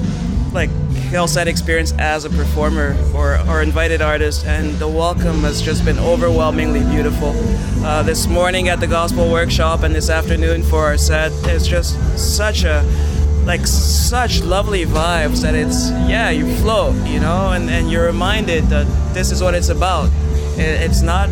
[0.53, 0.70] like,
[1.07, 5.99] Hillside experience as a performer or, or invited artist, and the welcome has just been
[5.99, 7.33] overwhelmingly beautiful.
[7.85, 11.97] Uh, this morning at the Gospel Workshop and this afternoon for our set, it's just
[12.19, 12.83] such a,
[13.45, 18.65] like, such lovely vibes that it's, yeah, you float, you know, and, and you're reminded
[18.65, 20.11] that this is what it's about.
[20.59, 21.31] It's not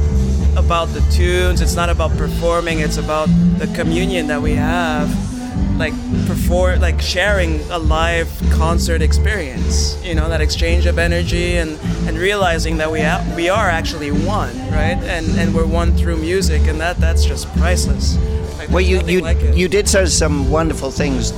[0.57, 3.27] about the tunes, it's not about performing, it's about
[3.59, 5.34] the communion that we have
[5.79, 5.93] like
[6.27, 12.19] perform like sharing a live concert experience you know that exchange of energy and and
[12.19, 16.63] realizing that we ha- we are actually one right and and we're one through music
[16.69, 18.17] and that that's just priceless
[18.65, 21.33] like, Well, you you like you did say some wonderful things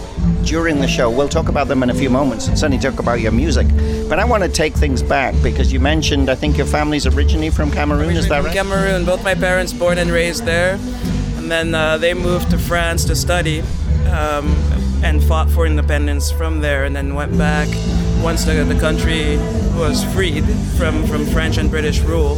[0.45, 1.11] during the show.
[1.11, 3.67] We'll talk about them in a few moments, and certainly talk about your music.
[4.09, 7.51] But I want to take things back because you mentioned I think your family's originally
[7.51, 8.17] from Cameroon.
[8.17, 8.53] Is that right?
[8.53, 9.05] Cameroon.
[9.05, 10.75] Both my parents born and raised there,
[11.37, 13.63] and then uh, they moved to France to study,
[14.07, 14.49] um,
[15.03, 17.69] and fought for independence from there, and then went back
[18.23, 19.37] once the, the country
[19.79, 20.45] was freed
[20.77, 22.37] from, from French and British rule,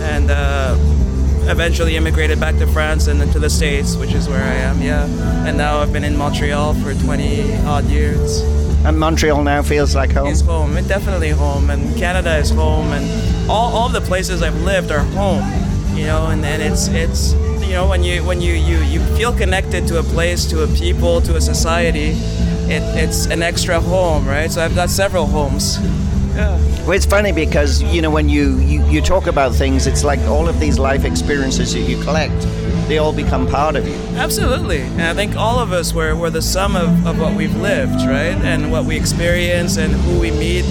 [0.00, 0.76] and uh,
[1.50, 4.80] eventually immigrated back to France and then to the States, which is where I am.
[4.80, 5.06] Yeah,
[5.46, 8.40] and now I've been in Montreal for 20 odd years.
[8.84, 10.28] And Montreal now feels like home.
[10.28, 10.76] It's home.
[10.76, 15.00] It's definitely home, and Canada is home, and all, all the places I've lived are
[15.00, 15.44] home.
[15.96, 17.34] You know, and, and it's it's
[17.74, 20.68] you know when you when you, you you feel connected to a place, to a
[20.68, 22.10] people, to a society,
[22.70, 24.48] it, it's an extra home, right?
[24.48, 25.80] So I've got several homes.
[26.36, 26.56] Yeah.
[26.84, 30.20] Well, it's funny because you know when you, you you talk about things, it's like
[30.20, 32.40] all of these life experiences that you collect,
[32.86, 33.96] they all become part of you.
[34.18, 34.82] Absolutely.
[34.82, 38.06] And I think all of us were, were the sum of, of what we've lived,
[38.06, 38.38] right?
[38.52, 40.64] And what we experience and who we meet.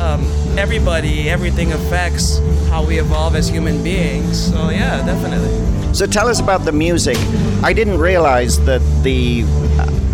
[0.00, 0.24] Um,
[0.56, 2.38] everybody, everything affects
[2.70, 4.50] how we evolve as human beings.
[4.50, 5.79] So, yeah, definitely.
[5.92, 7.16] So tell us about the music.
[7.62, 9.42] I didn't realize that the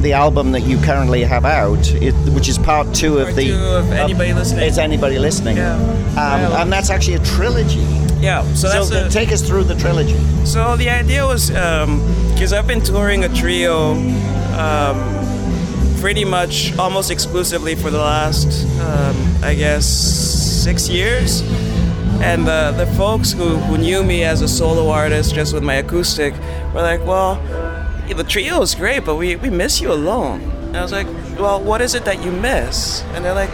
[0.00, 3.48] the album that you currently have out, it, which is part two of Part the
[3.48, 4.64] two of Anybody Listening.
[4.64, 5.56] Is anybody listening?
[5.56, 5.74] Yeah.
[6.12, 7.80] Um, and that's actually a trilogy.
[8.20, 10.16] Yeah, so that's th- a- take us through the trilogy.
[10.44, 13.92] So the idea was because I've been touring a trio
[14.56, 14.96] um,
[16.00, 21.42] pretty much almost exclusively for the last, um, I guess, six years.
[22.22, 25.74] And the, the folks who, who knew me as a solo artist just with my
[25.74, 26.34] acoustic
[26.74, 27.36] were like, well,
[28.14, 30.40] the trio is great, but we, we miss you alone.
[30.40, 31.06] And I was like,
[31.38, 33.02] well, what is it that you miss?
[33.14, 33.50] And they're like,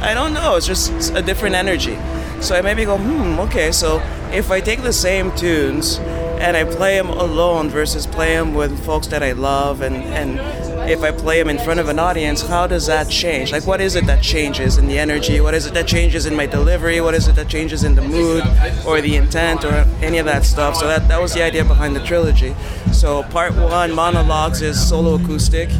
[0.00, 1.96] I don't know, it's just a different energy.
[2.40, 3.98] So I maybe go, hmm, okay, so
[4.32, 8.84] if I take the same tunes and I play them alone versus play them with
[8.84, 10.40] folks that I love, and, and
[10.88, 13.52] if I play them in front of an audience, how does that change?
[13.52, 15.40] Like, what is it that changes in the energy?
[15.40, 17.00] What is it that changes in my delivery?
[17.00, 18.44] What is it that changes in the mood
[18.86, 20.76] or the intent or any of that stuff?
[20.76, 22.54] So that, that was the idea behind the trilogy.
[22.92, 25.70] So part one, monologues, is solo acoustic.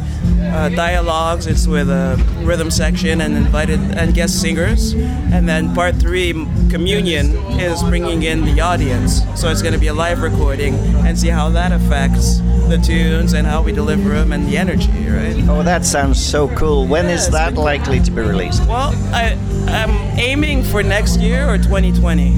[0.53, 4.93] Uh, dialogues, it's with a rhythm section and invited and guest singers.
[4.93, 6.31] And then part three,
[6.69, 9.23] communion, is bringing in the audience.
[9.35, 10.75] So it's going to be a live recording
[11.05, 12.37] and see how that affects
[12.69, 15.35] the tunes and how we deliver them and the energy, right?
[15.49, 16.85] Oh, that sounds so cool.
[16.87, 18.61] When is that likely to be released?
[18.67, 19.35] Well, I,
[19.67, 19.89] I'm
[20.19, 22.37] aiming for next year or 2020.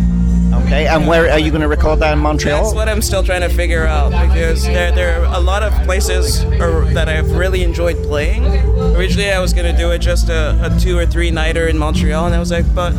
[0.65, 2.63] Okay, and where are you going to record that in Montreal?
[2.63, 5.71] That's what I'm still trying to figure out because there, there are a lot of
[5.85, 8.43] places or, that I've really enjoyed playing.
[8.95, 11.77] Originally, I was going to do it just a, a two or three nighter in
[11.77, 12.95] Montreal, and I was like, but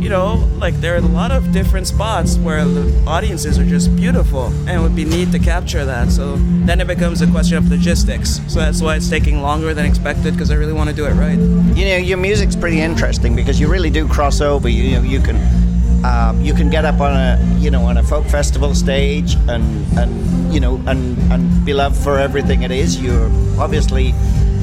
[0.00, 3.94] you know, like there are a lot of different spots where the audiences are just
[3.94, 6.10] beautiful, and it would be neat to capture that.
[6.10, 6.34] So
[6.66, 8.40] then it becomes a question of logistics.
[8.52, 11.12] So that's why it's taking longer than expected because I really want to do it
[11.12, 11.38] right.
[11.38, 14.68] You know, your music's pretty interesting because you really do cross over.
[14.68, 15.73] You, you know, you can
[16.04, 19.98] um, you can get up on a you know on a folk festival stage and
[19.98, 23.00] and you know and and be loved for everything it is.
[23.00, 24.12] You're obviously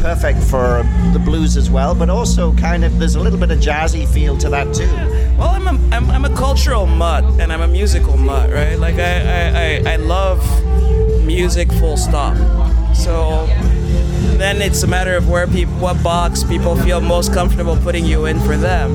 [0.02, 0.84] perfect for
[1.14, 4.38] the blues as well, but also kind of there's a little bit of jazzy feel
[4.38, 4.88] to that too.
[5.38, 8.78] Well, I'm a, I'm, I'm a cultural mutt and I'm a musical mutt, right?
[8.78, 10.40] Like I, I, I, I love
[11.26, 12.36] music full stop.
[12.96, 13.46] So
[14.38, 18.26] then it's a matter of where people, what box people feel most comfortable putting you
[18.26, 18.92] in for them.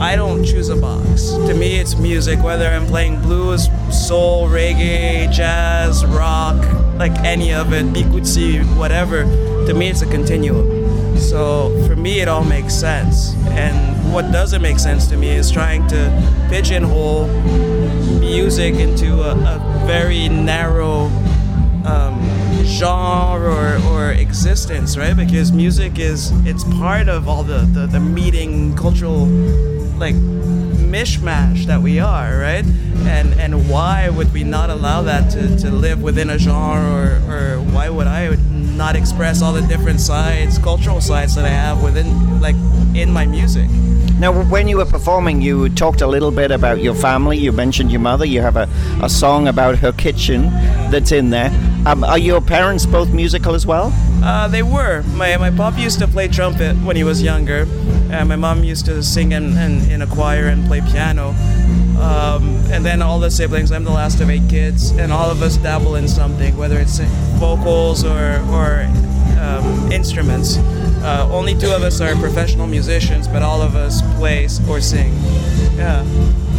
[0.00, 1.28] I don't choose a box.
[1.32, 6.56] To me, it's music, whether I'm playing blues, soul, reggae, jazz, rock,
[6.96, 9.24] like any of it, bikutsi, whatever.
[9.66, 11.18] To me, it's a continuum.
[11.18, 13.34] So for me, it all makes sense.
[13.48, 17.26] And what doesn't make sense to me is trying to pigeonhole
[18.20, 21.10] music into a, a very narrow
[21.84, 22.18] um,
[22.64, 25.14] genre or, or existence, right?
[25.14, 29.26] Because music is it's part of all the, the, the meeting cultural
[30.00, 32.64] like mishmash that we are, right?
[33.06, 37.32] And and why would we not allow that to, to live within a genre or,
[37.32, 38.36] or why would I
[38.80, 42.56] not express all the different sides, cultural sides that I have within like
[42.94, 43.68] in my music?
[44.18, 47.36] Now, when you were performing, you talked a little bit about your family.
[47.36, 48.24] You mentioned your mother.
[48.24, 48.66] You have a,
[49.02, 50.44] a song about her kitchen
[50.90, 51.50] that's in there.
[51.84, 53.92] Um, are your parents both musical as well?
[54.24, 55.02] Uh, they were.
[55.14, 57.66] My, my pop used to play trumpet when he was younger.
[58.10, 61.34] and my mom used to sing in, in, in a choir and play piano.
[62.00, 65.42] Um, and then all the siblings, I'm the last of eight kids, and all of
[65.42, 66.98] us dabble in something, whether it's
[67.38, 68.84] vocals or, or
[69.38, 70.56] um, instruments.
[71.02, 75.12] Uh, only two of us are professional musicians, but all of us play or sing.
[75.76, 76.04] Yeah.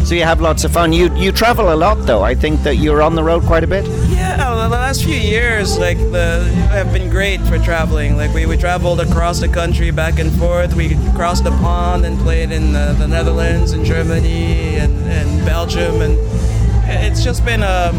[0.04, 0.92] So you have lots of fun.
[0.92, 2.22] You you travel a lot, though.
[2.22, 3.86] I think that you're on the road quite a bit.
[4.10, 8.16] Yeah, the last few years, like the have been great for traveling.
[8.16, 10.74] Like we, we traveled across the country, back and forth.
[10.74, 16.00] We crossed the pond and played in the, the Netherlands and Germany and, and Belgium,
[16.02, 16.16] and
[17.04, 17.96] it's just been um,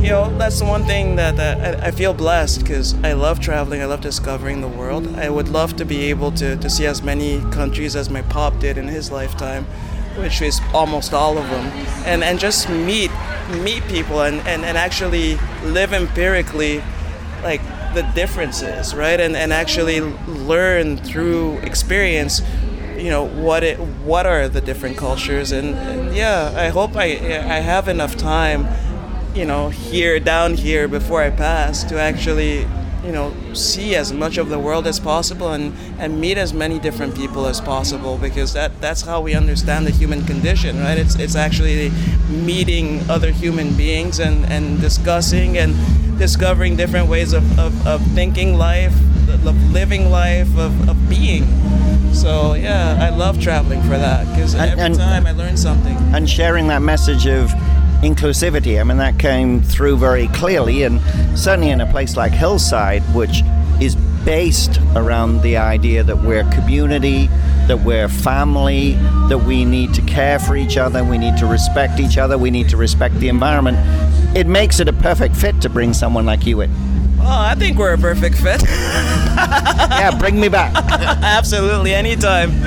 [0.00, 3.40] you know that's the one thing that, that I, I feel blessed because I love
[3.40, 3.82] traveling.
[3.82, 5.08] I love discovering the world.
[5.16, 8.58] I would love to be able to, to see as many countries as my pop
[8.60, 9.66] did in his lifetime
[10.18, 11.66] which is almost all of them,
[12.04, 13.10] and and just meet
[13.62, 16.82] meet people and, and, and actually live empirically
[17.42, 17.60] like
[17.94, 19.20] the differences, right?
[19.20, 22.42] And and actually learn through experience,
[22.96, 27.04] you know, what it what are the different cultures and, and yeah, I hope I
[27.04, 28.66] I have enough time,
[29.34, 32.66] you know, here down here before I pass to actually
[33.06, 36.78] you know see as much of the world as possible and and meet as many
[36.78, 40.98] different people as possible because that that's how we understand the human condition right?
[40.98, 41.90] It's it's actually
[42.28, 45.74] meeting other human beings and and discussing and
[46.18, 48.94] discovering different ways of, of, of thinking life
[49.46, 51.44] of living life of, of being.
[52.14, 55.96] So yeah i love traveling for that because every and- time i learn something.
[56.14, 57.52] and sharing that message of
[58.06, 58.80] inclusivity.
[58.80, 61.00] I mean, that came through very clearly, and
[61.38, 63.42] certainly in a place like Hillside, which
[63.80, 67.28] is based around the idea that we're community,
[67.68, 68.92] that we're family,
[69.28, 72.50] that we need to care for each other, we need to respect each other, we
[72.50, 73.76] need to respect the environment.
[74.36, 76.85] It makes it a perfect fit to bring someone like you in.
[77.26, 78.62] Oh i think we're a perfect fit.
[79.96, 80.74] Yeah bring me back.
[81.22, 82.50] Absolutely anytime.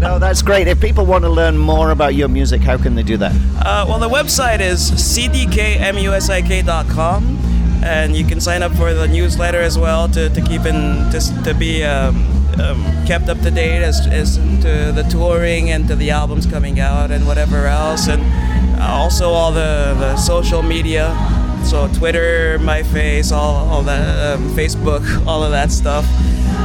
[0.00, 0.68] No that's great.
[0.68, 3.32] If people want to learn more about your music how can they do that?
[3.64, 7.38] Uh, well, the website is cdkmusik.com,
[7.82, 11.20] and you can sign up for the newsletter as well to, to keep in to,
[11.44, 12.14] to be um,
[12.60, 16.78] um, kept up to date as, as to the touring and to the albums coming
[16.78, 18.22] out and whatever else, and
[18.80, 21.10] also all the, the social media.
[21.66, 26.06] So Twitter, MyFace, all, all that, um, Facebook, all of that stuff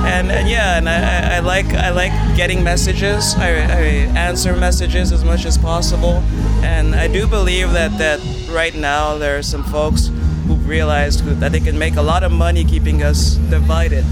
[0.04, 3.36] and, and yeah, and I, I like I like getting messages.
[3.36, 3.82] I, I
[4.18, 6.24] answer messages as much as possible,
[6.64, 10.10] and I do believe that that right now there are some folks
[10.48, 14.04] who've realized that they can make a lot of money keeping us divided.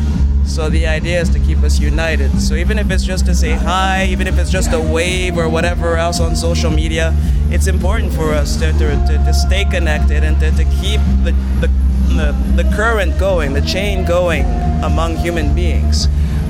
[0.50, 2.41] So the idea is to keep us united.
[2.41, 5.47] So even if it's just to say hi, even if it's just a wave or
[5.47, 7.16] whatever else on social media,
[7.52, 11.34] it's important for us to, to, to, to stay connected and to, to keep the,
[11.62, 11.68] the,
[12.16, 14.43] the, the current going, the chain going
[14.84, 16.08] among human beings.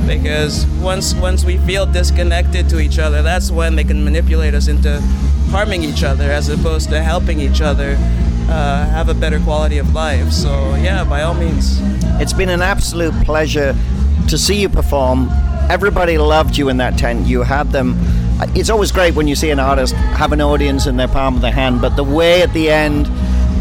[0.07, 4.67] because once once we feel disconnected to each other, that's when they can manipulate us
[4.67, 4.99] into
[5.51, 7.97] harming each other as opposed to helping each other
[8.49, 10.31] uh, have a better quality of life.
[10.31, 11.79] So yeah, by all means.
[12.21, 13.75] It's been an absolute pleasure
[14.27, 15.29] to see you perform.
[15.69, 17.27] Everybody loved you in that tent.
[17.27, 17.95] You had them.
[18.55, 21.41] It's always great when you see an artist have an audience in their palm of
[21.41, 23.07] their hand, but the way at the end,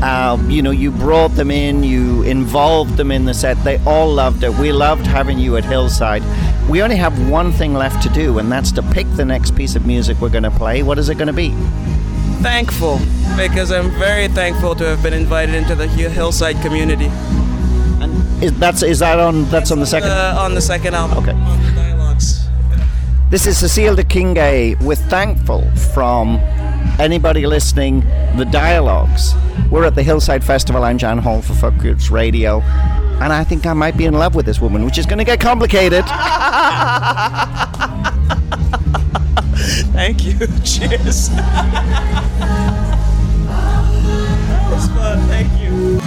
[0.03, 3.63] um, you know, you brought them in, you involved them in the set.
[3.65, 4.55] They all loved it.
[4.55, 6.23] We loved having you at Hillside.
[6.69, 9.75] We only have one thing left to do, and that's to pick the next piece
[9.75, 10.85] of music we're going to play.
[10.85, 11.53] What is it going to be?
[12.43, 12.99] Thankful
[13.37, 17.11] because I'm very thankful to have been invited into the Hillside community.
[18.41, 21.19] Is that's is that on that's on the second Uh, on the second album.
[21.19, 21.35] Okay.
[23.31, 26.37] This is Cécile Doo-Kingué with Thankful from
[26.99, 28.01] anybody listening,
[28.39, 29.35] The Dialogues.
[29.71, 30.83] We're at the Hillside Festival.
[30.83, 32.61] I'm Jan Hall for Folk Roots Radio.
[33.21, 35.25] And I think I might be in love with this woman, which is going to
[35.25, 36.05] get complicated.
[39.99, 40.39] Thank you.
[40.65, 41.31] Cheers.
[41.31, 41.75] that
[44.71, 45.19] was fun.
[45.27, 45.99] Thank you.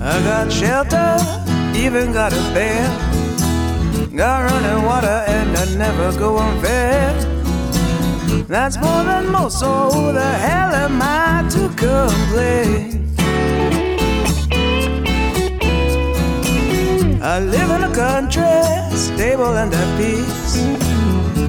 [0.00, 1.18] I got shelter,
[1.76, 3.07] even got a bed.
[4.18, 7.18] Got running water and I never go unfed.
[8.48, 13.14] That's more than most, so who the hell am I to complain?
[17.22, 20.64] I live in a country, stable and at peace,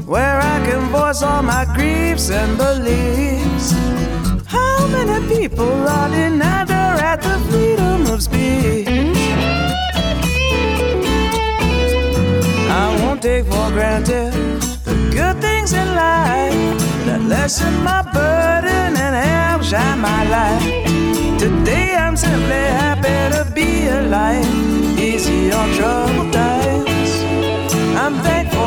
[0.05, 3.73] where I can voice all my griefs and beliefs.
[4.45, 8.98] How many people are denied the right to freedom of speech?
[13.19, 14.31] I won't take for granted
[14.85, 16.53] the good things in life
[17.05, 21.37] that lessen my burden and help shine my light.
[21.37, 24.47] Today I'm simply happy to be alive.
[24.97, 27.11] Easy on troubled times.
[27.97, 28.58] I'm thankful.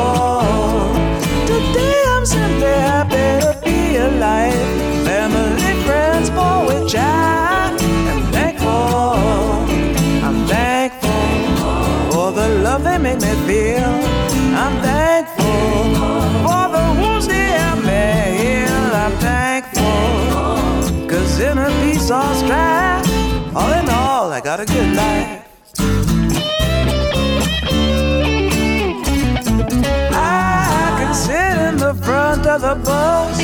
[32.53, 33.39] Of the bus.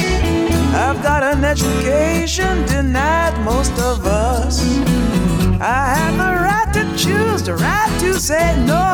[0.76, 4.62] I've got an education denied most of us.
[5.60, 8.86] I have the right to choose, the right to say no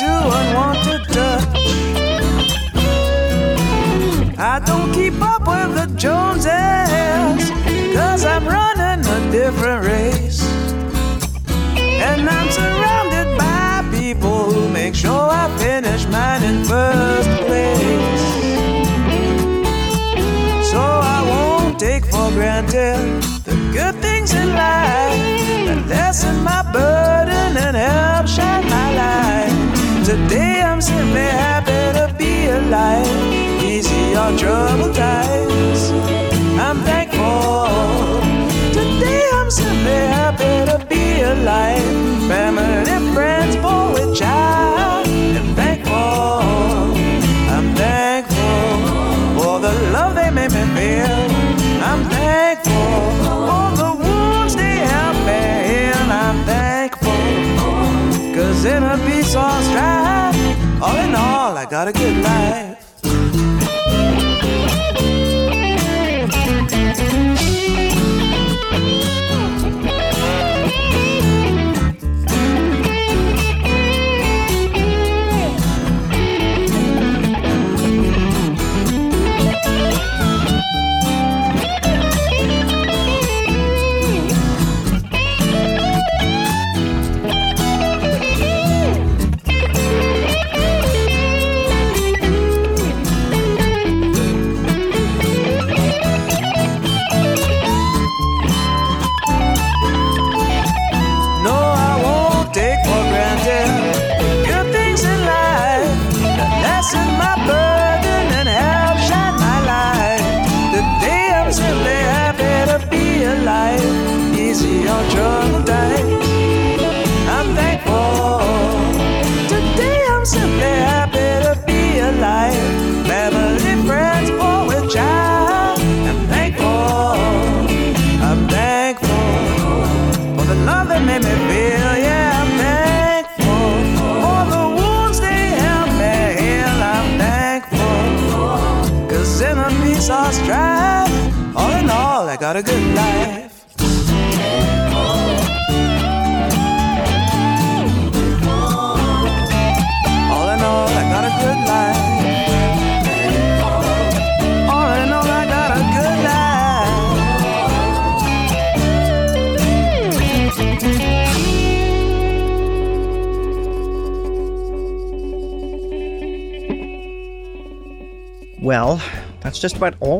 [0.00, 1.56] to unwanted touch.
[4.38, 7.50] I don't keep up with the Joneses,
[7.96, 10.42] cause I'm running a different race.
[11.78, 17.77] And I'm surrounded by people who make sure I finish mine in first place.
[21.78, 25.14] Take for granted the good things in life
[25.68, 30.04] that lessen my burden and help shine my light.
[30.04, 33.06] Today I'm simply happy to be alive.
[33.62, 35.92] Easy on troubled times.
[36.58, 37.68] I'm thankful.
[38.72, 41.82] Today I'm simply happy to be alive.
[42.26, 44.97] Family, friends, for which I
[58.78, 62.87] in a peace all strife, all in all, I got a good life.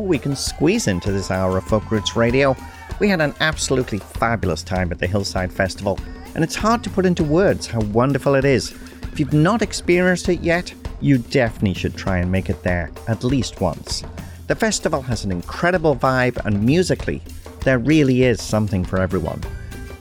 [0.09, 2.55] We can squeeze into this hour of Folk Roots Radio.
[2.99, 5.99] We had an absolutely fabulous time at the Hillside Festival,
[6.33, 8.71] and it's hard to put into words how wonderful it is.
[9.03, 13.23] If you've not experienced it yet, you definitely should try and make it there at
[13.23, 14.03] least once.
[14.47, 17.21] The festival has an incredible vibe, and musically,
[17.61, 19.43] there really is something for everyone.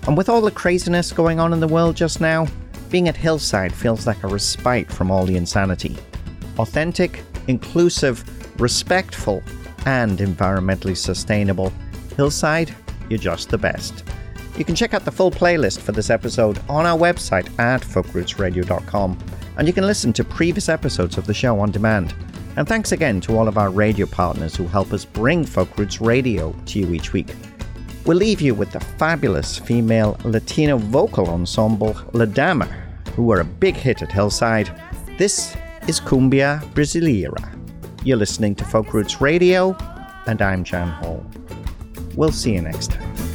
[0.06, 2.48] And with all the craziness going on in the world just now,
[2.88, 5.98] being at Hillside feels like a respite from all the insanity.
[6.58, 8.24] Authentic, inclusive,
[8.58, 9.42] respectful,
[9.88, 11.72] and environmentally sustainable.
[12.14, 12.74] Hillside,
[13.08, 14.04] you're just the best.
[14.58, 19.18] You can check out the full playlist for this episode on our website at folkrootsradio.com,
[19.56, 22.14] and you can listen to previous episodes of the show on demand.
[22.56, 26.02] And thanks again to all of our radio partners who help us bring Folk Roots
[26.02, 27.34] Radio to you each week.
[28.04, 32.68] We'll leave you with the fabulous female Latino vocal ensemble LADAMA,
[33.14, 34.70] who were a big hit at Hillside.
[35.16, 37.57] This is Cumbia Brasileira.
[38.04, 39.76] You're listening to Folk Roots Radio,
[40.26, 41.24] and I'm Jan Hall.
[42.14, 43.27] We'll see you next time.